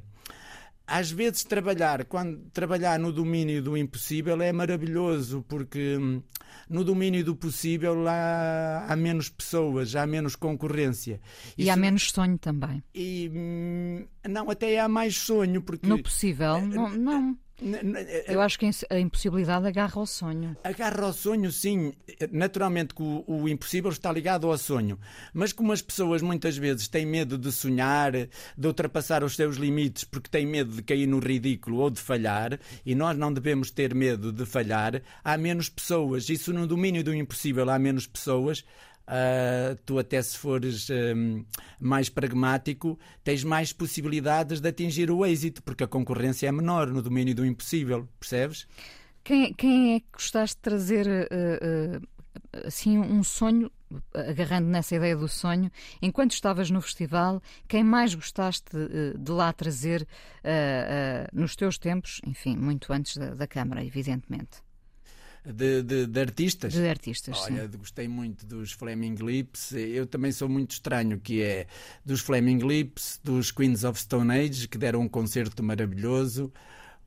[0.90, 6.22] às vezes trabalhar quando trabalhar no domínio do impossível é maravilhoso porque hum,
[6.68, 11.22] no domínio do possível lá há menos pessoas há menos concorrência
[11.56, 11.72] e Isso...
[11.72, 16.90] há menos sonho também e hum, não até há mais sonho porque no possível não,
[16.90, 17.38] não.
[18.28, 20.56] Eu acho que a impossibilidade agarra ao sonho.
[20.64, 21.94] Agarra ao sonho, sim.
[22.32, 24.98] Naturalmente que o, o, impossível está ligado ao sonho.
[25.34, 30.04] Mas como as pessoas muitas vezes têm medo de sonhar, de ultrapassar os seus limites
[30.04, 33.94] porque têm medo de cair no ridículo ou de falhar, e nós não devemos ter
[33.94, 36.30] medo de falhar, há menos pessoas.
[36.30, 38.64] Isso no domínio do impossível há menos pessoas.
[39.10, 41.44] Uh, tu até se fores um,
[41.82, 47.02] mais pragmático, tens mais possibilidades de atingir o êxito, porque a concorrência é menor no
[47.02, 48.68] domínio do impossível, percebes?
[49.24, 53.72] Quem, quem é que gostaste de trazer uh, uh, assim um sonho,
[54.14, 59.52] agarrando nessa ideia do sonho, enquanto estavas no festival, quem mais gostaste de, de lá
[59.52, 60.08] trazer
[61.34, 64.62] nos teus tempos, enfim, muito antes da, da Câmara, evidentemente?
[65.54, 66.74] De, de, de, artistas.
[66.74, 67.78] De artistas, Olha, sim.
[67.78, 69.72] gostei muito dos Flaming Lips.
[69.72, 71.68] Eu também sou muito estranho, que é
[72.06, 76.52] dos Flaming Lips, dos Queens of Stone Age, que deram um concerto maravilhoso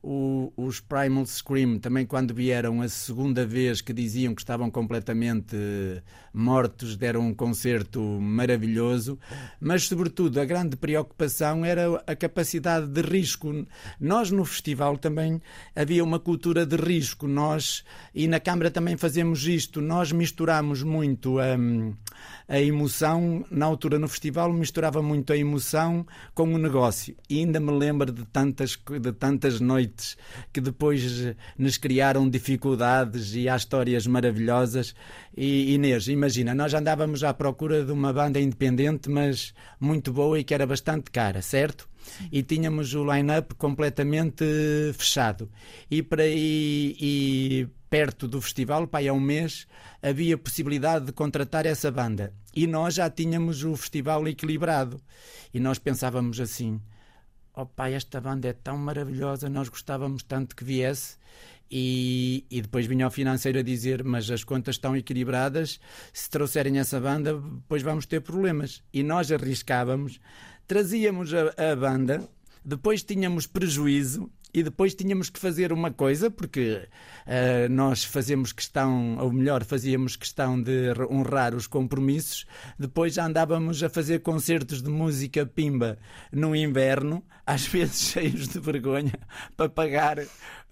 [0.03, 5.55] o, os Primal Scream, também quando vieram a segunda vez que diziam que estavam completamente
[6.33, 9.17] mortos, deram um concerto maravilhoso,
[9.61, 13.65] mas sobretudo a grande preocupação era a capacidade de risco.
[13.97, 15.41] Nós no festival também
[15.73, 21.39] havia uma cultura de risco, nós e na Câmara também fazemos isto, nós misturamos muito
[21.39, 21.55] a,
[22.47, 27.15] a emoção, na altura no festival misturava muito a emoção com o negócio.
[27.29, 29.92] E ainda me lembro de tantas, de tantas noites
[30.51, 34.95] que depois nos criaram dificuldades e há histórias maravilhosas.
[35.35, 40.43] E Inês, imagina, nós andávamos à procura de uma banda independente, mas muito boa e
[40.43, 41.87] que era bastante cara, certo?
[42.31, 44.43] e tínhamos o line-up completamente
[44.93, 45.49] fechado.
[45.89, 49.67] E, para, e, e perto do festival, pai, há um mês,
[50.01, 52.33] havia possibilidade de contratar essa banda.
[52.55, 55.01] E nós já tínhamos o festival equilibrado.
[55.53, 56.79] E nós pensávamos assim:
[57.55, 61.17] oh pai, esta banda é tão maravilhosa, nós gostávamos tanto que viesse.
[61.71, 65.79] E, e, depois vinha o financeiro a dizer: Mas as contas estão equilibradas,
[66.11, 68.83] se trouxerem essa banda, depois vamos ter problemas.
[68.93, 70.19] E nós arriscávamos,
[70.67, 72.29] trazíamos a, a banda,
[72.63, 76.87] depois tínhamos prejuízo e depois tínhamos que fazer uma coisa, porque
[77.25, 82.45] uh, nós fazemos questão, ou melhor, fazíamos questão de honrar os compromissos,
[82.77, 85.97] depois já andávamos a fazer concertos de música pimba
[86.31, 89.19] no inverno, às vezes cheios de vergonha,
[89.57, 90.19] para pagar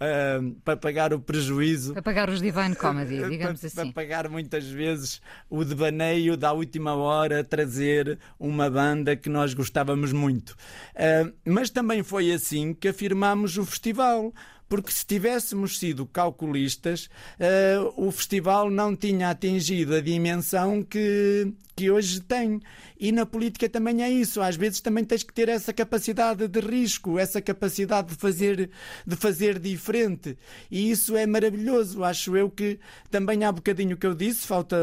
[0.01, 1.93] uh, para pagar o prejuízo.
[1.93, 3.75] Para pagar os Divine Comedy, digamos para, assim.
[3.75, 10.11] Para pagar muitas vezes o devaneio da última hora, trazer uma banda que nós gostávamos
[10.11, 10.51] muito.
[10.95, 14.33] Uh, mas também foi assim que afirmámos o festival
[14.71, 21.91] porque se tivéssemos sido calculistas, uh, o festival não tinha atingido a dimensão que, que
[21.91, 22.61] hoje tem.
[22.97, 24.39] E na política também é isso.
[24.39, 28.69] Às vezes também tens que ter essa capacidade de risco, essa capacidade de fazer,
[29.05, 30.37] de fazer diferente.
[30.69, 32.03] E isso é maravilhoso.
[32.03, 32.79] Acho eu que
[33.09, 34.77] também há bocadinho que eu disse, falta,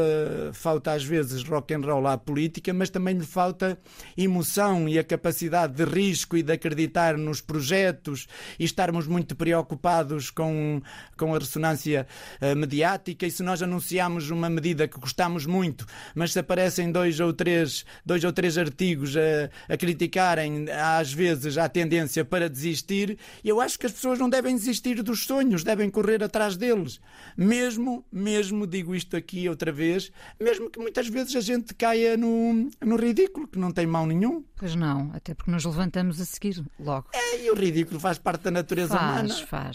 [0.53, 3.79] falta às vezes rock and roll à política, mas também lhe falta
[4.15, 8.27] emoção e a capacidade de risco e de acreditar nos projetos
[8.59, 10.81] e estarmos muito preocupados preocupados com,
[11.17, 12.05] com a ressonância
[12.41, 17.19] uh, mediática e se nós anunciamos uma medida que gostamos muito, mas se aparecem dois
[17.19, 23.17] ou três, dois ou três artigos a, a criticarem, às vezes há tendência para desistir,
[23.43, 26.99] eu acho que as pessoas não devem desistir dos sonhos, devem correr atrás deles.
[27.37, 32.69] Mesmo, mesmo, digo isto aqui outra vez, mesmo que muitas vezes a gente caia no,
[32.81, 34.43] no ridículo, que não tem mal nenhum.
[34.57, 37.07] Pois não, até porque nos levantamos a seguir logo.
[37.13, 39.45] É, e o ridículo faz parte da natureza faz, humana.
[39.45, 39.68] Faz,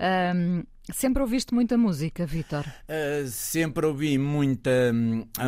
[0.00, 2.66] Um, Sempre ouviste muita música, Vítor?
[2.86, 4.92] Uh, sempre ouvi muita,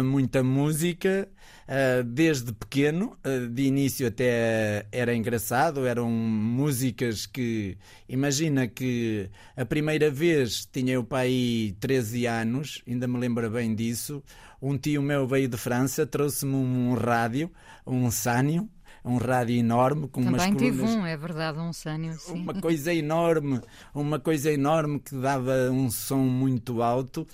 [0.03, 1.29] muita música,
[1.69, 3.19] uh, desde pequeno.
[3.23, 7.77] Uh, de início até era engraçado, eram músicas que.
[8.09, 14.23] Imagina que a primeira vez tinha o pai 13 anos, ainda me lembro bem disso.
[14.61, 17.53] Um tio meu veio de França, trouxe-me um rádio,
[17.87, 18.71] um Sânio,
[19.07, 20.63] um rádio enorme com Também umas colunas...
[20.63, 22.35] tive um, é verdade, um Sânio, sim.
[22.35, 23.61] Uma coisa enorme,
[23.95, 27.27] uma coisa enorme que dava um som muito alto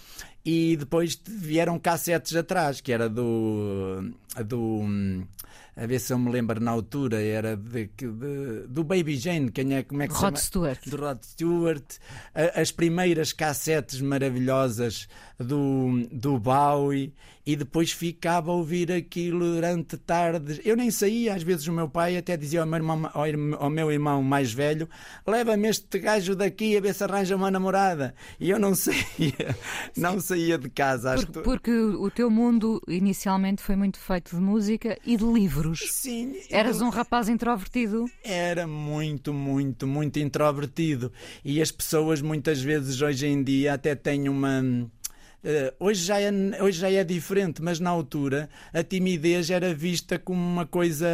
[0.44, 4.12] e depois vieram cassetes atrás, que era do
[4.46, 4.84] do
[5.74, 9.74] a ver se eu me lembro na altura, era de, de, do Baby Jane, quem
[9.74, 10.74] é, como é que Rod se chama?
[10.74, 10.88] Stewart.
[10.90, 11.84] Do Rod Stewart,
[12.54, 15.08] as primeiras cassetes maravilhosas
[15.38, 17.12] do, do Bowie,
[17.44, 20.60] e depois ficava a ouvir aquilo durante tardes.
[20.64, 23.10] Eu nem saía, às vezes o meu pai até dizia ao meu irmão,
[23.58, 24.88] ao meu irmão mais velho:
[25.26, 28.14] leva-me este gajo daqui a ver se arranja uma namorada.
[28.38, 29.56] E eu não saía,
[29.96, 31.14] não saía de casa.
[31.16, 35.80] Porque, porque o teu mundo inicialmente foi muito feito de música e de livros.
[35.90, 36.36] Sim.
[36.48, 38.04] Eras um rapaz introvertido?
[38.22, 41.12] Era muito, muito, muito introvertido.
[41.44, 44.62] E as pessoas muitas vezes hoje em dia até têm uma
[45.80, 50.40] hoje, já é, hoje já é diferente, mas na altura a timidez era vista como
[50.40, 51.06] uma coisa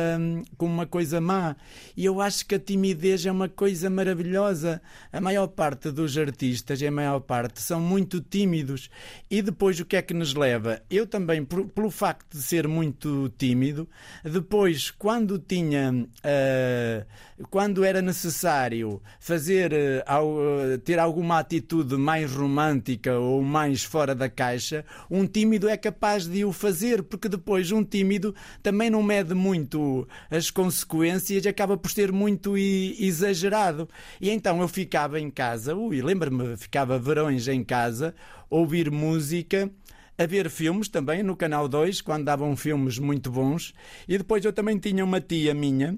[0.56, 1.56] como uma coisa má.
[1.96, 4.82] E eu acho que a timidez é uma coisa maravilhosa.
[5.12, 8.90] A maior parte dos artistas, a maior parte, são muito tímidos.
[9.30, 10.82] E depois o que é que nos leva?
[10.90, 13.88] Eu também, pelo facto de ser muito tímido,
[14.22, 15.92] depois, quando tinha.
[15.92, 24.28] Uh, quando era necessário fazer uh, ter alguma atitude mais romântica ou mais fora da
[24.28, 29.34] caixa, um tímido é capaz de o fazer, porque depois um tímido também não mede
[29.34, 33.88] muito as consequências e acaba por ser muito exagerado.
[34.20, 38.14] E então eu ficava em casa, ui, lembra-me, ficava verões em casa,
[38.50, 39.70] ouvir música
[40.18, 43.72] a ver filmes também no Canal 2, quando davam filmes muito bons.
[44.08, 45.96] E depois eu também tinha uma tia minha,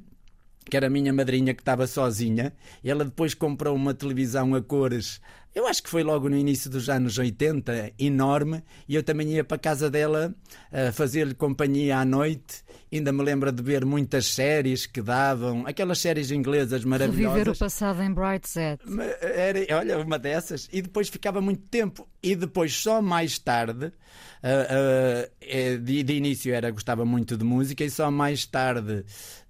[0.70, 2.52] que era a minha madrinha que estava sozinha,
[2.82, 5.20] ela depois comprou uma televisão a cores
[5.52, 9.42] eu acho que foi logo no início dos anos 80, enorme, e eu também ia
[9.42, 10.32] para a casa dela
[10.72, 12.62] uh, fazer-lhe companhia à noite.
[12.92, 17.38] Ainda me lembro de ver muitas séries que davam, aquelas séries inglesas maravilhosas.
[17.38, 18.78] Reviver o passado em Brightside.
[19.20, 20.68] Era, olha, uma dessas.
[20.72, 22.08] E depois ficava muito tempo.
[22.22, 23.92] E depois, só mais tarde,
[25.82, 29.04] de, de, início era gostava muito de música, e só mais tarde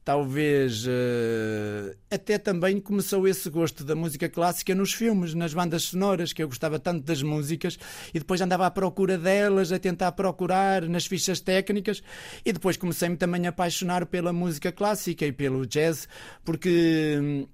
[0.04, 6.32] talvez uh, até também começou esse gosto da música clássica nos filmes, nas bandas sonoras,
[6.32, 7.78] que eu gostava tanto das músicas
[8.14, 12.02] e depois andava à procura delas, a tentar procurar nas fichas técnicas
[12.44, 16.08] e depois comecei-me também a apaixonar pela música clássica e pelo jazz,
[16.44, 17.46] porque hum,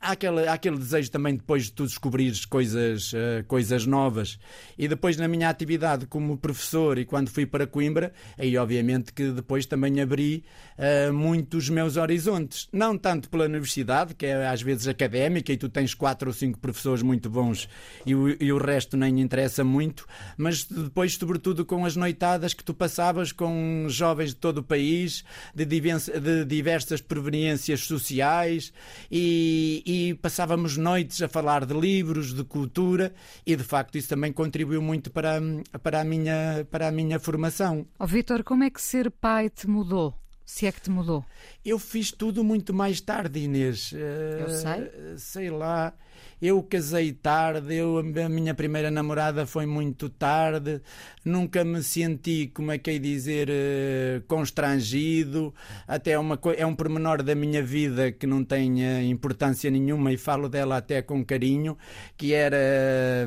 [0.00, 4.38] há aquele, há aquele desejo também depois de tu descobrires coisas, uh, coisas novas.
[4.78, 9.30] E depois na minha atividade como professor e quando fui para Coimbra, aí obviamente que
[9.30, 10.44] depois também abri
[10.78, 12.68] uh, muito os meus horizontes.
[12.72, 16.58] Não tanto pela universidade, que é às vezes académica e tu tens quatro ou cinco
[16.58, 17.68] professores muito bons
[18.06, 22.64] e o, e o resto nem interessa muito, mas depois sobretudo com as noitadas que
[22.64, 28.72] tu passavas com jovens de todo o país, de, de diversas proveniências sociais
[29.10, 33.12] e e, passávamos noites a falar de livros, de cultura
[33.46, 35.40] e de facto isso também contribuiu muito para,
[35.82, 37.86] para, a, minha, para a minha formação.
[37.98, 40.14] Oh, Vitor, como é que ser pai te mudou?
[40.44, 41.24] Se é que te mudou?
[41.64, 43.92] Eu fiz tudo muito mais tarde, Inês.
[43.92, 44.82] Eu sei.
[44.82, 45.94] Uh, sei lá.
[46.40, 50.80] Eu casei tarde, eu, a minha primeira namorada foi muito tarde,
[51.24, 55.54] nunca me senti, como é que é dizer, uh, constrangido.
[55.86, 60.48] Até uma, é um pormenor da minha vida que não tem importância nenhuma e falo
[60.48, 61.78] dela até com carinho,
[62.16, 63.26] que era.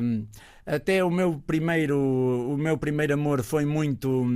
[0.66, 4.26] Até o meu primeiro o meu primeiro amor foi muito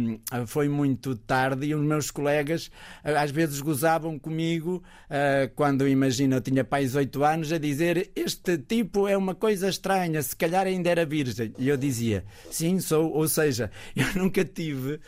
[0.47, 2.71] foi muito tarde e os meus colegas
[3.03, 8.12] eh, às vezes gozavam comigo uh, quando imagina eu tinha pais oito anos a dizer
[8.14, 11.53] este tipo é uma coisa estranha se calhar ainda era virgem.
[11.59, 13.11] E eu dizia sim sou.
[13.11, 15.01] Ou seja eu nunca tive uh,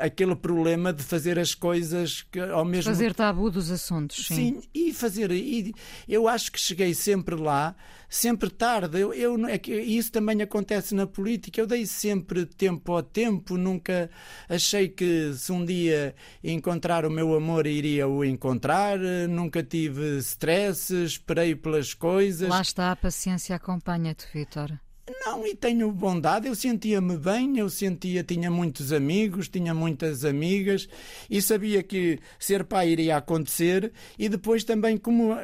[0.00, 4.62] aquele problema de fazer as coisas que ao mesmo fazer tabu dos assuntos sim, sim
[4.74, 5.72] e fazer e
[6.08, 7.76] eu acho que cheguei sempre lá
[8.08, 9.00] sempre tarde.
[9.00, 11.60] Eu, eu, é que isso também acontece na política.
[11.60, 14.10] Eu dei sempre tempo ao tempo, nunca
[14.48, 18.98] achei que se um dia encontrar o meu amor iria o encontrar,
[19.28, 22.48] nunca tive stress, esperei pelas coisas.
[22.48, 24.78] Lá está, a paciência acompanha-te, Vitor.
[25.10, 30.88] Não, e tenho bondade, eu sentia-me bem, eu sentia, tinha muitos amigos, tinha muitas amigas
[31.30, 35.34] e sabia que ser pai iria acontecer e depois também como,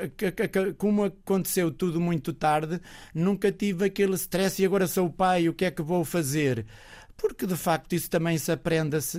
[0.77, 2.79] como aconteceu tudo muito tarde,
[3.15, 6.67] nunca tive aquele stress e agora sou pai, o que é que vou fazer?
[7.17, 9.01] Porque de facto isso também se aprende.
[9.01, 9.19] Se,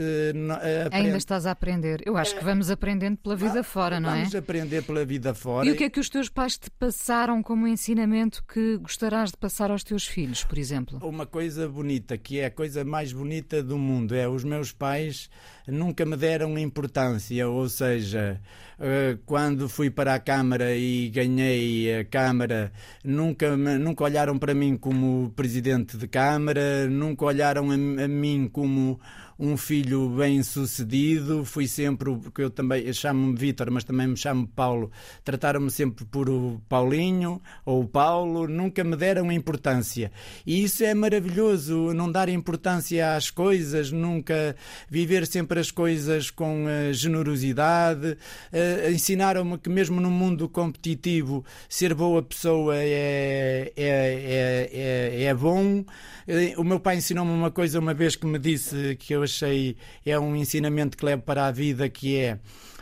[0.86, 1.08] aprende.
[1.08, 2.02] Ainda estás a aprender.
[2.06, 4.20] Eu acho que vamos aprendendo pela vida fora, não é?
[4.20, 5.68] Vamos aprender pela vida fora.
[5.68, 9.38] E o que é que os teus pais te passaram como ensinamento que gostarás de
[9.38, 11.00] passar aos teus filhos, por exemplo?
[11.02, 15.30] Uma coisa bonita, que é a coisa mais bonita do mundo, é os meus pais
[15.68, 18.40] nunca me deram importância, ou seja,
[18.80, 22.72] eh, quando fui para a Câmara e ganhei a Câmara,
[23.04, 29.00] nunca, nunca olharam para mim como presidente de Câmara, nunca olharam a, a mim como
[29.38, 34.48] um filho bem sucedido, fui sempre, porque eu também chamo-me Vítor, mas também me chamo
[34.48, 34.90] Paulo,
[35.24, 40.12] trataram-me sempre por o Paulinho ou Paulo, nunca me deram importância.
[40.46, 44.56] E isso é maravilhoso, não dar importância às coisas, nunca
[44.90, 48.18] viver sempre as coisas com uh, generosidade.
[48.54, 55.34] Uh, Ensinaram-me que mesmo no mundo competitivo ser boa pessoa é, é, é, é, é
[55.34, 55.80] bom.
[55.80, 59.76] Uh, o meu pai ensinou-me uma coisa uma vez que me disse que eu achei
[60.06, 62.40] é um ensinamento que levo para a vida que é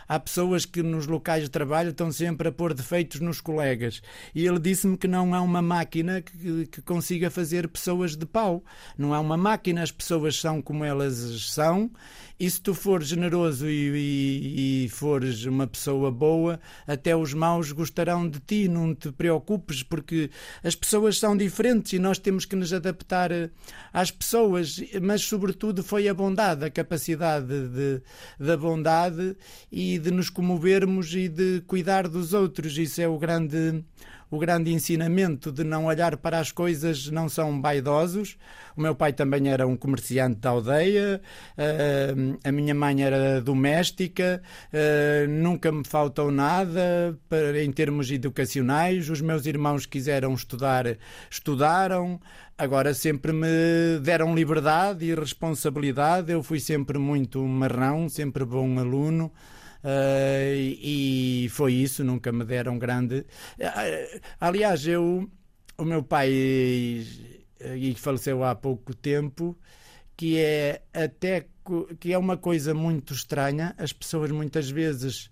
[0.08, 4.02] há pessoas que nos locais de trabalho estão sempre a pôr defeitos nos colegas.
[4.34, 8.64] E ele disse-me que não há uma máquina que, que, consiga fazer pessoas de pau.
[8.98, 11.16] Não há uma máquina, as pessoas são como elas
[11.48, 11.90] são
[12.40, 17.72] e se tu fores generoso e, e, e, fores uma pessoa boa, até os maus
[17.72, 18.68] gostarão de ti.
[18.68, 20.30] Não te preocupes, porque
[20.64, 23.50] as pessoas são diferentes e nós temos que nos adaptar eh,
[23.94, 24.82] às pessoas.
[25.02, 28.02] Mas, sobretudo, foi a bondade, a capacidade de,
[28.40, 29.38] da bondade
[29.72, 32.78] e de nos comovermos e de cuidar dos outros.
[32.78, 33.84] Isso é o grande
[34.34, 38.36] o grande ensinamento de não olhar para as coisas, não são vaidosos.
[38.76, 41.22] O meu pai também era um comerciante da aldeia,
[41.56, 47.16] eh, a minha mãe era doméstica, eh, nunca me faltou nada
[47.64, 49.08] em termos educacionais.
[49.08, 50.98] Os meus irmãos quiseram estudar,
[51.30, 52.20] estudaram.
[52.58, 56.32] Agora sempre me deram liberdade e responsabilidade.
[56.32, 59.32] Eu fui sempre muito marrão, sempre bom aluno.
[59.84, 63.26] Uh, e foi isso, nunca me deram grande.
[63.60, 65.30] Uh, aliás, eu,
[65.78, 69.58] o meu pai e faleceu há pouco tempo,
[70.16, 71.48] que é até
[72.00, 73.76] que é uma coisa muito estranha.
[73.78, 75.30] As pessoas muitas vezes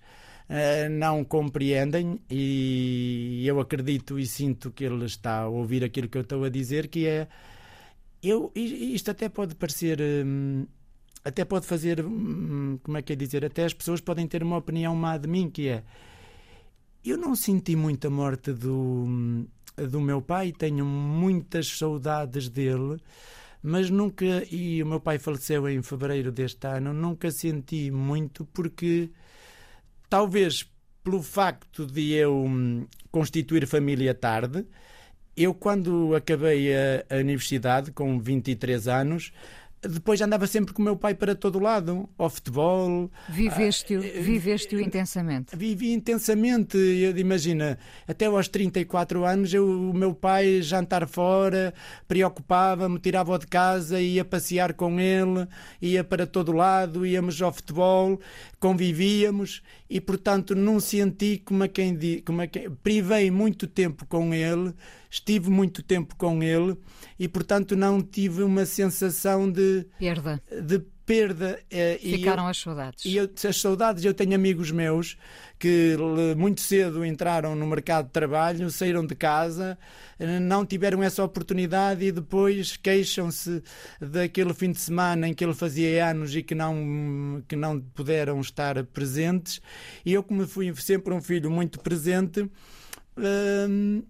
[0.92, 6.24] não compreendem e eu acredito e sinto que ele está a ouvir aquilo que eu
[6.24, 7.28] estou a dizer, que é
[8.22, 10.68] eu isto até pode parecer hum,
[11.24, 14.58] até pode fazer, hum, como é que é dizer, até as pessoas podem ter uma
[14.58, 15.84] opinião má de mim, que é,
[17.06, 19.46] eu não senti muita morte do,
[19.90, 22.98] do meu pai, tenho muitas saudades dele,
[23.62, 29.12] mas nunca, e o meu pai faleceu em fevereiro deste ano, nunca senti muito porque
[30.10, 30.68] talvez
[31.04, 34.66] pelo facto de eu hum, constituir família tarde,
[35.36, 39.32] eu quando acabei a, a universidade com 23 anos,
[39.82, 43.10] depois andava sempre com o meu pai para todo lado, ao futebol.
[43.30, 45.56] Viveste-o uh, viveste intensamente?
[45.56, 46.78] Vivi intensamente.
[47.18, 51.74] Imagina, até aos 34 anos, eu, o meu pai jantar fora,
[52.08, 55.48] preocupava-me, tirava-o de casa, ia passear com ele,
[55.82, 58.20] ia para todo lado, íamos ao futebol,
[58.60, 64.34] convivíamos e, portanto, não senti como a quem, como a quem privei muito tempo com
[64.34, 64.74] ele
[65.12, 66.78] estive muito tempo com ele
[67.20, 70.42] e, portanto, não tive uma sensação de perda.
[70.50, 71.60] De perda.
[71.70, 73.04] Eh, Ficaram eu, as saudades.
[73.04, 75.18] E eu, as saudades, eu tenho amigos meus
[75.60, 75.96] que
[76.38, 79.78] muito cedo entraram no mercado de trabalho, saíram de casa,
[80.18, 83.62] eh, não tiveram essa oportunidade e depois queixam-se
[84.00, 88.40] daquele fim de semana em que ele fazia anos e que não, que não puderam
[88.40, 89.62] estar presentes.
[90.06, 92.50] E eu, como fui sempre um filho muito presente,
[93.18, 94.02] hum,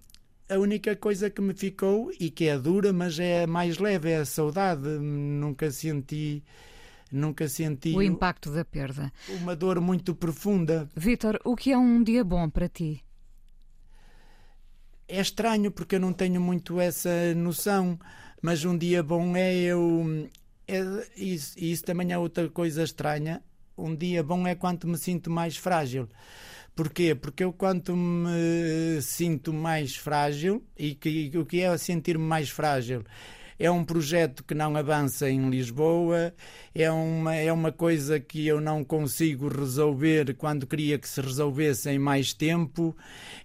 [0.51, 4.17] a única coisa que me ficou, e que é dura, mas é mais leve, é
[4.17, 4.85] a saudade.
[4.99, 6.43] Nunca senti.
[7.09, 7.95] Nunca senti.
[7.95, 9.13] O impacto da perda.
[9.29, 10.89] Uma dor muito profunda.
[10.93, 13.01] Vitor, o que é um dia bom para ti?
[15.07, 17.97] É estranho porque eu não tenho muito essa noção,
[18.41, 20.29] mas um dia bom é eu.
[20.67, 20.81] É,
[21.15, 23.41] isso, isso também é outra coisa estranha.
[23.77, 26.09] Um dia bom é quando me sinto mais frágil
[26.76, 27.13] Porquê?
[27.15, 33.03] Porque eu, quanto me sinto mais frágil, e que, o que é sentir-me mais frágil?
[33.62, 36.34] É um projeto que não avança em Lisboa,
[36.74, 41.88] é uma, é uma coisa que eu não consigo resolver quando queria que se resolvesse
[41.91, 42.95] em mais tempo,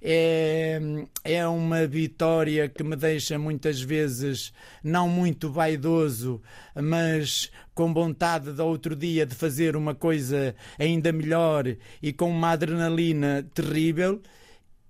[0.00, 0.80] é,
[1.22, 6.40] é uma vitória que me deixa muitas vezes não muito vaidoso,
[6.74, 12.52] mas com vontade de outro dia de fazer uma coisa ainda melhor e com uma
[12.52, 14.22] adrenalina terrível.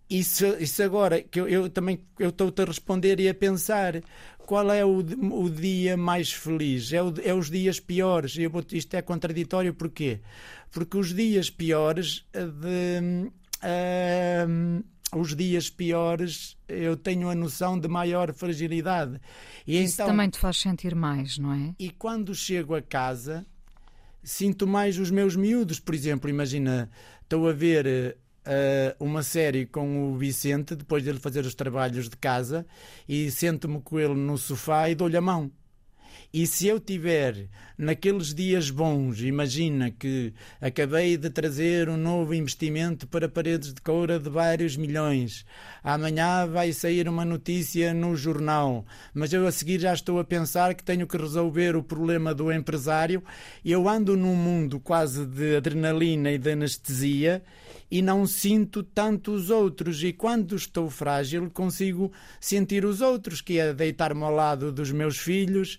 [0.08, 4.00] Isso, isso agora que eu, eu também eu estou a responder e a pensar
[4.38, 6.92] qual é o, o dia mais feliz?
[6.92, 8.38] É, o, é os dias piores.
[8.38, 10.20] Eu isto é contraditório porquê?
[10.70, 13.30] Porque os dias piores de,
[13.64, 14.84] uh,
[15.18, 19.20] os dias piores eu tenho a noção de maior fragilidade.
[19.66, 21.74] E Isso então, também te faz sentir mais, não é?
[21.78, 23.44] E quando chego a casa
[24.22, 26.90] sinto mais os meus miúdos, por exemplo, imagina,
[27.22, 28.16] estou a ver
[28.46, 32.66] uh, uma série com o Vicente, depois dele fazer os trabalhos de casa,
[33.08, 35.50] e sento-me com ele no sofá e dou-lhe a mão.
[36.32, 43.06] E se eu tiver naqueles dias bons, imagina que acabei de trazer um novo investimento
[43.06, 45.46] para paredes de coura de vários milhões.
[45.82, 48.84] Amanhã vai sair uma notícia no jornal,
[49.14, 52.52] mas eu a seguir já estou a pensar que tenho que resolver o problema do
[52.52, 53.22] empresário.
[53.64, 57.42] Eu ando num mundo quase de adrenalina e de anestesia
[57.90, 60.02] e não sinto tanto os outros.
[60.02, 65.18] E quando estou frágil, consigo sentir os outros, que é deitar-me ao lado dos meus
[65.18, 65.78] filhos,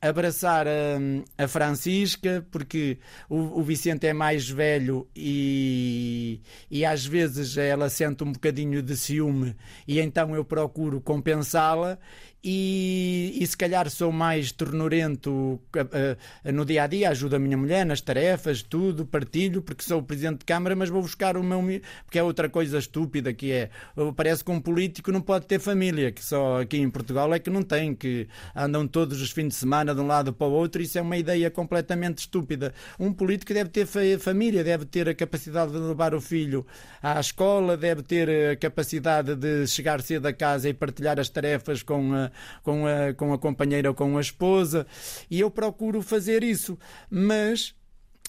[0.00, 2.98] abraçar a, a, Francisca, porque
[3.28, 6.40] o, o, Vicente é mais velho e,
[6.70, 9.56] e às vezes ela sente um bocadinho de ciúme
[9.86, 11.98] e então eu procuro compensá-la
[12.42, 17.38] e, e, se calhar sou mais ternurento uh, uh, no dia a dia, ajudo a
[17.38, 21.36] minha mulher nas tarefas, tudo, partilho, porque sou o presidente de Câmara, mas vou buscar
[21.36, 21.58] o meu.
[22.04, 23.70] Porque é outra coisa estúpida que é.
[24.16, 27.50] Parece que um político não pode ter família, que só aqui em Portugal é que
[27.50, 30.80] não tem, que andam todos os fins de semana de um lado para o outro,
[30.80, 32.72] isso é uma ideia completamente estúpida.
[33.00, 33.86] Um político deve ter
[34.18, 36.64] família, deve ter a capacidade de levar o filho
[37.02, 41.82] à escola, deve ter a capacidade de chegar cedo a casa e partilhar as tarefas
[41.82, 44.86] com a com a, com a companheira ou com a esposa,
[45.30, 46.78] e eu procuro fazer isso,
[47.10, 47.74] mas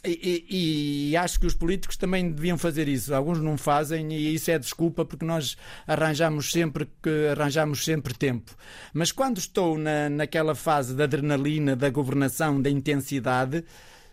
[0.06, 3.14] e, e, e, acho que os políticos também deviam fazer isso.
[3.14, 8.56] Alguns não fazem e isso é desculpa porque nós arranjamos sempre que arranjamos sempre tempo.
[8.94, 13.66] Mas quando estou na, naquela fase da adrenalina, da governação, da intensidade,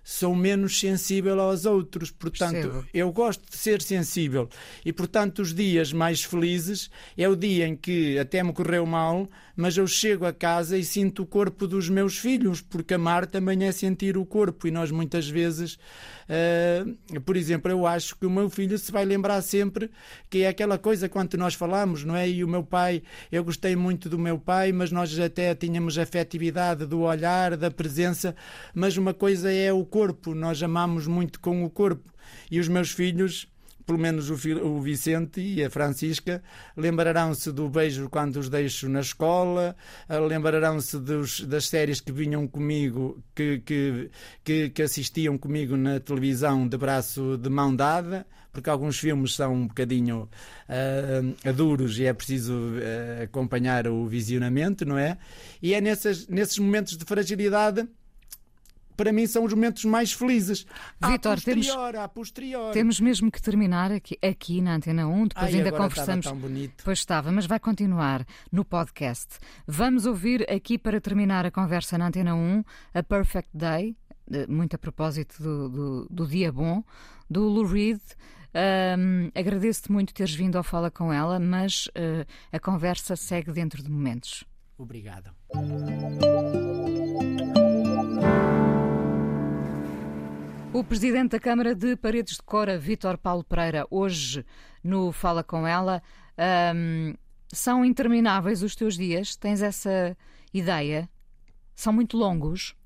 [0.03, 2.11] sou menos sensível aos outros.
[2.11, 4.49] Portanto, eu gosto de ser sensível.
[4.85, 9.29] E, portanto, os dias mais felizes é o dia em que até me correu mal,
[9.57, 13.65] mas eu chego a casa e sinto o corpo dos meus filhos, porque amar também
[13.65, 14.69] é sentir o corpo.
[14.69, 15.79] E nós muitas vezes
[16.27, 19.91] Uh, por exemplo, eu acho que o meu filho se vai lembrar sempre
[20.29, 22.29] que é aquela coisa quando nós falamos, não é?
[22.29, 26.85] E o meu pai, eu gostei muito do meu pai, mas nós até tínhamos afetividade
[26.85, 28.35] do olhar, da presença,
[28.75, 32.13] mas uma coisa é o corpo, nós amamos muito com o corpo.
[32.51, 33.47] E os meus filhos
[33.87, 36.43] pelo menos o, Vicente e a Francisca,
[36.77, 39.77] lembrarão-se do beijo quando os deixo na escola,
[40.09, 40.99] eh, lembrarão-se
[41.47, 44.11] das séries que vinham comigo, que, que,
[44.43, 49.55] que, que assistiam comigo na televisão de braço de mão dada, porque alguns filmes são
[49.55, 50.29] um bocadinho
[50.69, 55.19] uh, duros e é preciso uh, acompanhar o visionamento, não é?
[55.63, 57.87] E é nesses, nesses momentos de fragilidade
[58.97, 60.67] para mim são os momentos mais felizes.
[61.05, 61.69] Vitor, temos,
[62.73, 66.27] temos mesmo que terminar aqui, aqui na Antena 1, depois Ai, ainda conversamos.
[66.27, 66.83] Tão bonito.
[66.85, 69.39] Pois estava, mas vai continuar no podcast.
[69.67, 73.97] Vamos ouvir aqui para terminar a conversa na Antena 1 a Perfect Day,
[74.49, 76.83] muito a propósito do, do, do dia bom,
[77.29, 78.01] do Lou Reed.
[78.99, 83.83] Um, Agradeço-te muito teres vindo ao Fala com ela, mas uh, a conversa segue dentro
[83.83, 84.45] de momentos.
[84.79, 85.31] Obrigado.
[90.77, 94.45] O presidente da Câmara de Paredes de Cora, Vítor Paulo Pereira, hoje
[94.85, 96.03] no Fala com ela.
[96.75, 97.15] Um,
[97.51, 99.35] são intermináveis os teus dias?
[99.37, 100.15] Tens essa
[100.53, 101.09] ideia?
[101.75, 102.77] São muito longos?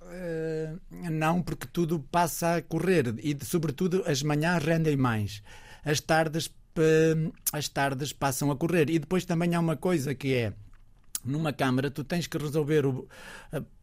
[0.00, 5.42] Uh, não, porque tudo passa a correr e, sobretudo, as manhãs rendem mais.
[5.84, 8.88] As tardes, uh, as tardes passam a correr.
[8.88, 10.54] E depois também há uma coisa que é:
[11.22, 13.06] numa Câmara, tu tens que resolver o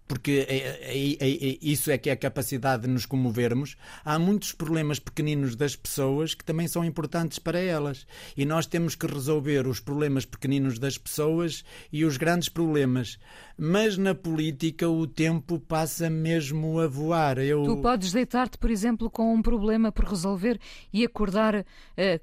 [0.09, 3.77] porque é, é, é, isso é que é a capacidade de nos comovermos.
[4.03, 8.07] Há muitos problemas pequeninos das pessoas que também são importantes para elas.
[8.35, 13.19] E nós temos que resolver os problemas pequeninos das pessoas e os grandes problemas.
[13.55, 17.37] Mas na política o tempo passa mesmo a voar.
[17.37, 17.63] Eu...
[17.63, 20.59] Tu podes deitar-te, por exemplo, com um problema por resolver
[20.91, 21.63] e acordar uh,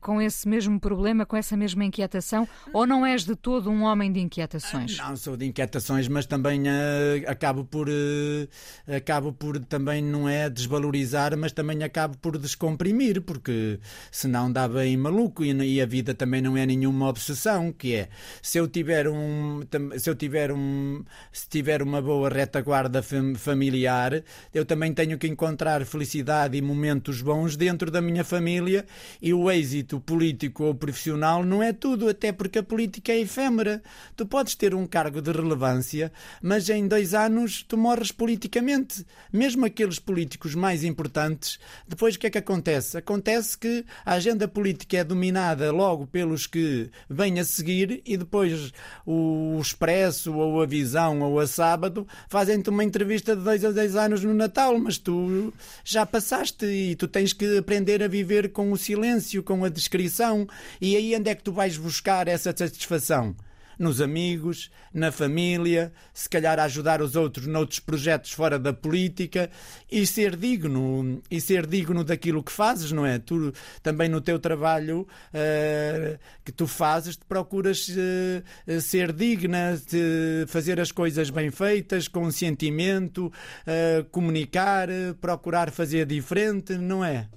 [0.00, 4.10] com esse mesmo problema, com essa mesma inquietação, ou não és de todo um homem
[4.10, 4.96] de inquietações?
[4.96, 10.48] Não sou de inquietações, mas também uh, acabo por uh, acabo por também não é
[10.48, 13.78] desvalorizar, mas também acabo por descomprimir, porque
[14.10, 18.08] senão dá bem maluco e, e a vida também não é nenhuma obsessão, que é
[18.40, 19.60] se eu tiver um
[19.98, 23.02] se eu tiver um se tiver uma boa retaguarda
[23.36, 24.22] familiar,
[24.54, 28.86] eu também tenho que encontrar felicidade e momentos bons dentro da minha família
[29.20, 33.82] e o êxito político ou profissional não é tudo, até porque a política é efêmera.
[34.16, 36.12] Tu podes ter um cargo de relevância,
[36.42, 39.04] mas em dois anos tu morres politicamente.
[39.32, 42.96] Mesmo aqueles políticos mais importantes, depois o que é que acontece?
[42.96, 48.72] Acontece que a agenda política é dominada logo pelos que vêm a seguir e depois
[49.04, 53.96] o Expresso ou a Visão ou a Sábado fazem-te uma entrevista de dois a dez
[53.96, 55.52] anos no Natal, mas tu
[55.84, 60.46] já passaste e tu tens que aprender a viver com o silêncio, com a descrição.
[60.80, 63.34] E aí onde é que tu vais buscar essa satisfação?
[63.78, 69.50] Nos amigos, na família, se calhar ajudar os outros noutros projetos fora da política
[69.90, 73.18] e ser digno e ser digno daquilo que fazes, não é?
[73.18, 73.52] Tu
[73.82, 80.80] também no teu trabalho uh, que tu fazes, te procuras uh, ser digna, de fazer
[80.80, 84.88] as coisas bem feitas, com sentimento, uh, comunicar,
[85.20, 87.28] procurar fazer diferente, não é?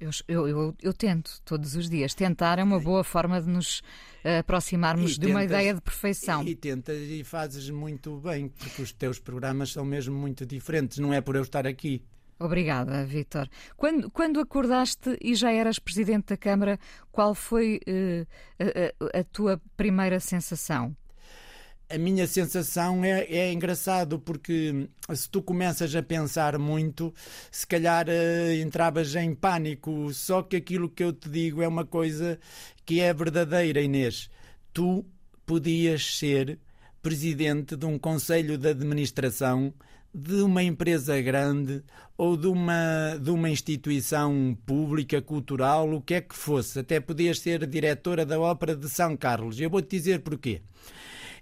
[0.00, 0.10] Eu,
[0.48, 2.14] eu, eu, tento todos os dias.
[2.14, 3.80] Tentar é uma boa forma de nos
[4.38, 6.42] aproximarmos e de tentas, uma ideia de perfeição.
[6.42, 10.98] E, e tentas e fazes muito bem, porque os teus programas são mesmo muito diferentes.
[10.98, 12.02] Não é por eu estar aqui.
[12.38, 13.48] Obrigada, Vítor.
[13.76, 16.78] Quando, quando acordaste e já eras presidente da Câmara,
[17.12, 18.26] qual foi uh,
[18.58, 20.96] a, a, a tua primeira sensação?
[21.88, 27.12] A minha sensação é, é engraçado porque se tu começas a pensar muito,
[27.50, 30.12] se calhar uh, entravas em pânico.
[30.12, 32.38] Só que aquilo que eu te digo é uma coisa
[32.84, 34.30] que é verdadeira, Inês.
[34.72, 35.04] Tu
[35.46, 36.58] podias ser
[37.02, 39.74] presidente de um conselho de administração
[40.14, 41.82] de uma empresa grande
[42.16, 46.78] ou de uma, de uma instituição pública, cultural, o que é que fosse.
[46.78, 49.60] Até podias ser diretora da Ópera de São Carlos.
[49.60, 50.62] Eu vou-te dizer porquê.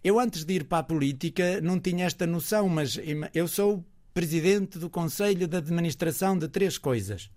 [0.05, 2.99] Eu, antes de ir para a política, não tinha esta noção, mas
[3.33, 7.31] eu sou presidente do Conselho de Administração de três coisas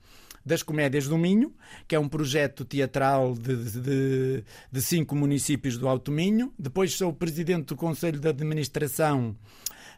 [0.44, 1.54] das Comédias do Minho,
[1.88, 6.54] que é um projeto teatral de, de, de, cinco municípios do Alto Minho.
[6.58, 9.36] Depois sou presidente do Conselho de Administração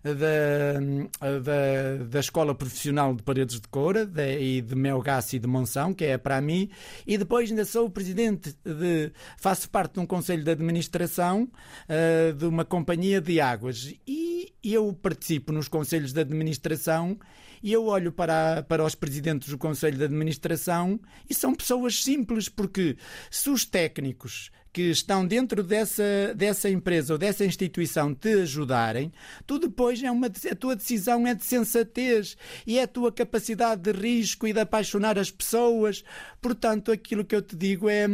[0.03, 5.47] da, da, da Escola Profissional de Paredes de Coura de, e de Melgaço e de
[5.47, 6.69] Monção, que é para mim,
[7.05, 9.11] e depois ainda sou presidente de.
[9.37, 13.93] faço parte de um conselho de administração uh, de uma companhia de águas.
[14.07, 17.17] E eu participo nos conselhos de administração
[17.61, 20.99] e eu olho para, para os presidentes do Conselho de Administração
[21.29, 22.97] e são pessoas simples, porque
[23.29, 29.11] se os técnicos que estão dentro dessa, dessa empresa ou dessa instituição te ajudarem,
[29.47, 33.81] tu depois é uma a tua decisão é de sensatez e é a tua capacidade
[33.81, 36.03] de risco e de apaixonar as pessoas.
[36.39, 38.05] Portanto, aquilo que eu te digo é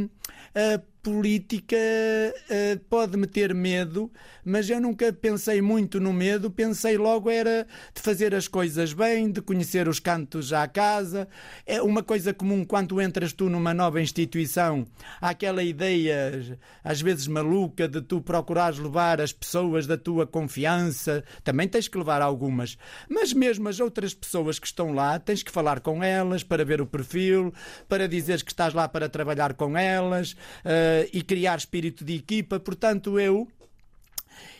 [0.55, 4.09] a política uh, pode meter medo,
[4.43, 9.29] mas eu nunca pensei muito no medo, pensei logo era de fazer as coisas bem,
[9.29, 11.27] de conhecer os cantos à casa.
[11.65, 14.85] É uma coisa comum quando entras tu numa nova instituição,
[15.19, 21.21] há aquela ideia, às vezes maluca, de tu procurares levar as pessoas da tua confiança,
[21.43, 22.77] também tens que levar algumas,
[23.09, 26.79] mas mesmo as outras pessoas que estão lá, tens que falar com elas para ver
[26.79, 27.53] o perfil,
[27.89, 30.31] para dizeres que estás lá para trabalhar com elas.
[30.63, 32.59] Uh, e criar espírito de equipa.
[32.59, 33.47] Portanto, eu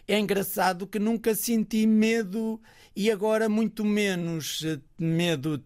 [0.08, 2.60] é engraçado que nunca senti medo
[2.96, 5.64] e agora muito menos eh, medo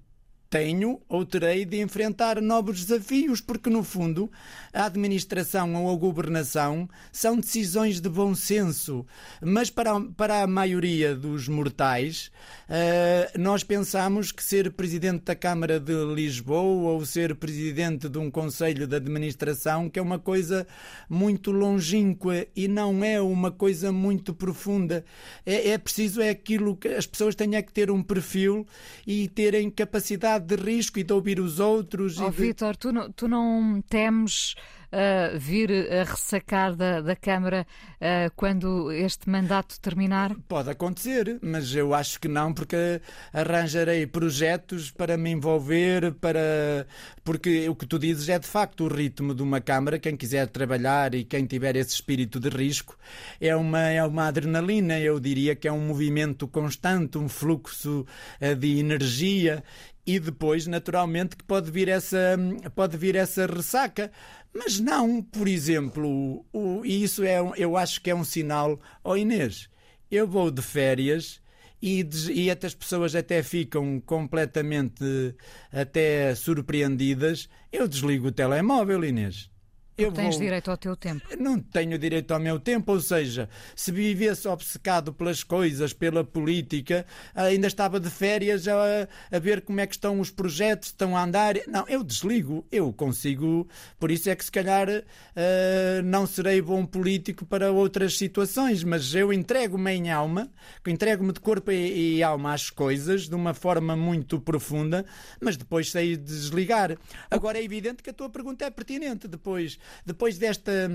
[0.57, 4.31] tenho ou terei de enfrentar novos desafios, porque no fundo
[4.73, 9.05] a administração ou a governação são decisões de bom senso,
[9.39, 12.31] mas para, para a maioria dos mortais
[12.67, 18.31] uh, nós pensamos que ser presidente da Câmara de Lisboa ou ser presidente de um
[18.31, 20.65] conselho de administração que é uma coisa
[21.07, 25.05] muito longínqua e não é uma coisa muito profunda.
[25.45, 28.65] É, é preciso é aquilo que as pessoas têm é que ter um perfil
[29.05, 32.17] e terem capacidade de risco e de ouvir os outros.
[32.19, 32.37] Oh, de...
[32.37, 34.55] Vitor, tu, não, tu não temes
[34.91, 40.35] uh, vir a ressacar da, da Câmara uh, quando este mandato terminar?
[40.47, 43.01] Pode acontecer, mas eu acho que não, porque
[43.33, 46.87] arranjarei projetos para me envolver, para
[47.23, 49.99] porque o que tu dizes é de facto o ritmo de uma Câmara.
[49.99, 52.97] Quem quiser trabalhar e quem tiver esse espírito de risco
[53.41, 58.05] é uma, é uma adrenalina, eu diria que é um movimento constante, um fluxo
[58.41, 59.63] uh, de energia
[60.07, 62.37] e depois, naturalmente, que pode vir essa,
[62.73, 64.09] pode vir essa ressaca.
[64.53, 68.79] Mas não, por exemplo, o, e isso é, eu acho que é um sinal.
[69.03, 69.69] Ó oh Inês,
[70.09, 71.41] eu vou de férias
[71.81, 75.35] e, e até as pessoas até ficam completamente
[75.69, 77.49] até surpreendidas.
[77.69, 79.51] Eu desligo o telemóvel, Inês.
[79.97, 80.43] Eu tens vou...
[80.43, 81.25] direito ao teu tempo.
[81.39, 87.03] Não tenho direito ao meu tempo, ou seja, se vivesse obcecado pelas coisas, pela política,
[87.33, 91.23] ainda estava de férias a, a ver como é que estão os projetos, estão a
[91.23, 91.55] andar.
[91.67, 93.67] Não, eu desligo, eu consigo.
[93.99, 99.15] Por isso é que se calhar uh, não serei bom político para outras situações, mas
[99.15, 100.51] eu entrego-me em alma,
[100.85, 105.03] entrego-me de corpo e, e alma às coisas de uma forma muito profunda,
[105.41, 106.95] mas depois sei desligar.
[107.31, 109.27] Agora é evidente que a tua pergunta é pertinente.
[109.27, 110.89] Depois depois desta,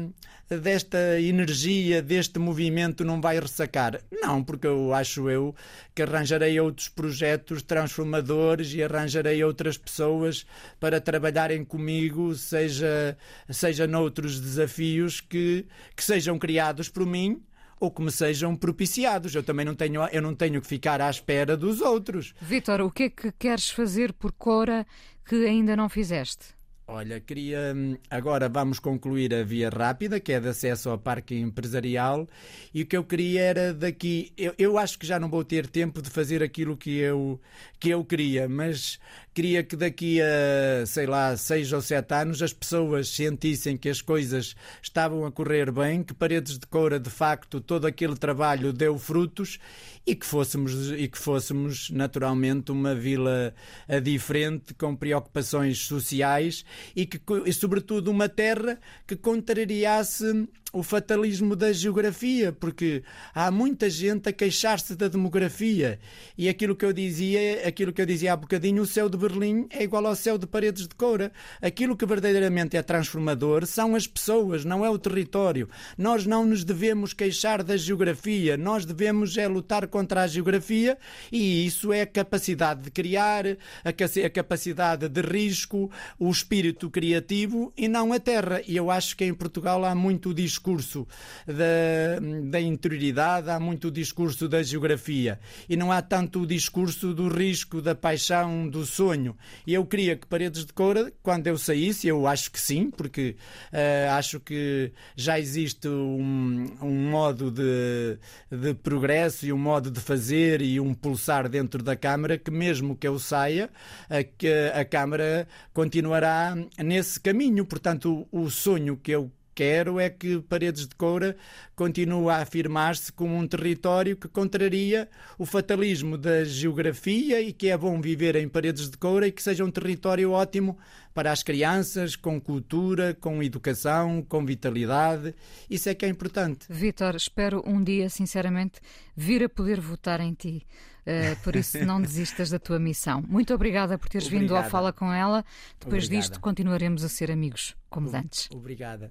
[0.49, 4.01] desta energia, deste movimento, não vai ressacar?
[4.11, 5.55] Não, porque eu acho eu
[5.95, 10.47] que arranjarei outros projetos transformadores e arranjarei outras pessoas
[10.81, 13.17] para trabalharem comigo, seja,
[13.51, 15.67] seja noutros desafios que,
[15.97, 17.43] que sejam criados por mim
[17.83, 19.35] ou que me sejam propiciados.
[19.35, 22.33] Eu também não tenho, eu não tenho que ficar à espera dos outros.
[22.41, 24.87] Vítor, o que é que queres fazer por Cora
[25.25, 26.55] que ainda não fizeste?
[26.95, 27.73] Olha, queria.
[27.75, 32.29] Hum, agora vamos concluir a via rápida, que é de acesso ao parque empresarial,
[32.75, 34.31] e o que eu queria era daqui.
[34.37, 37.41] Eu, eu acho que já não vou ter tempo de fazer aquilo que eu,
[37.81, 38.99] que eu queria, mas
[39.35, 44.01] queria que daqui a, sei lá, seis ou sete anos as pessoas sentissem que as
[44.01, 48.99] coisas estavam a correr bem, que Paredes de Coura, de facto, todo aquele trabalho deu
[48.99, 49.59] frutos
[50.07, 53.55] e que fôssemos, e que fôssemos naturalmente uma vila
[53.89, 56.65] eh, diferente, com preocupações sociais
[56.95, 63.03] e, que, e sobretudo, uma terra que contrariasse o fatalismo da geografia, porque
[63.35, 66.01] há muita gente a queixar-se da demografia
[66.37, 69.67] e aquilo que eu dizia, aquilo que eu dizia há bocadinho, o céu de Berlim
[69.69, 71.31] é igual ao céu de paredes de coura.
[71.61, 75.69] Aquilo que verdadeiramente é transformador são as pessoas, não é o território.
[75.99, 80.97] Nós não nos devemos queixar da geografia, nós devemos é lutar contra a geografia
[81.31, 83.45] e isso é a capacidade de criar,
[83.85, 88.63] a capacidade de risco, o espírito criativo e não a terra.
[88.67, 91.07] E eu acho que em Portugal há muito discurso discurso
[91.45, 97.13] da, da interioridade, há muito o discurso da geografia e não há tanto o discurso
[97.13, 99.37] do risco, da paixão, do sonho.
[99.67, 103.37] E eu queria que Paredes de Coura, quando eu saísse, eu acho que sim, porque
[103.73, 108.19] uh, acho que já existe um, um modo de,
[108.51, 112.97] de progresso e um modo de fazer e um pulsar dentro da Câmara que, mesmo
[112.97, 113.69] que eu saia,
[114.09, 117.67] a, a Câmara continuará nesse caminho.
[117.67, 121.37] Portanto, o, o sonho que eu quero é que Paredes de Coura
[121.75, 127.77] continue a afirmar-se como um território que contraria o fatalismo da geografia e que é
[127.77, 130.79] bom viver em Paredes de Coura e que seja um território ótimo
[131.15, 135.35] para as crianças, com cultura, com educação, com vitalidade.
[135.69, 136.67] Isso é que é importante.
[136.69, 138.81] Vítor, espero um dia, sinceramente,
[139.15, 140.67] vir a poder votar em ti.
[141.05, 143.23] Uh, por isso, não desistas da tua missão.
[143.29, 144.55] Muito obrigada por teres obrigada.
[144.55, 145.45] vindo ao Fala com ela.
[145.81, 146.29] Depois obrigada.
[146.29, 148.49] disto, continuaremos a ser amigos, como antes.
[148.53, 149.11] Obrigada.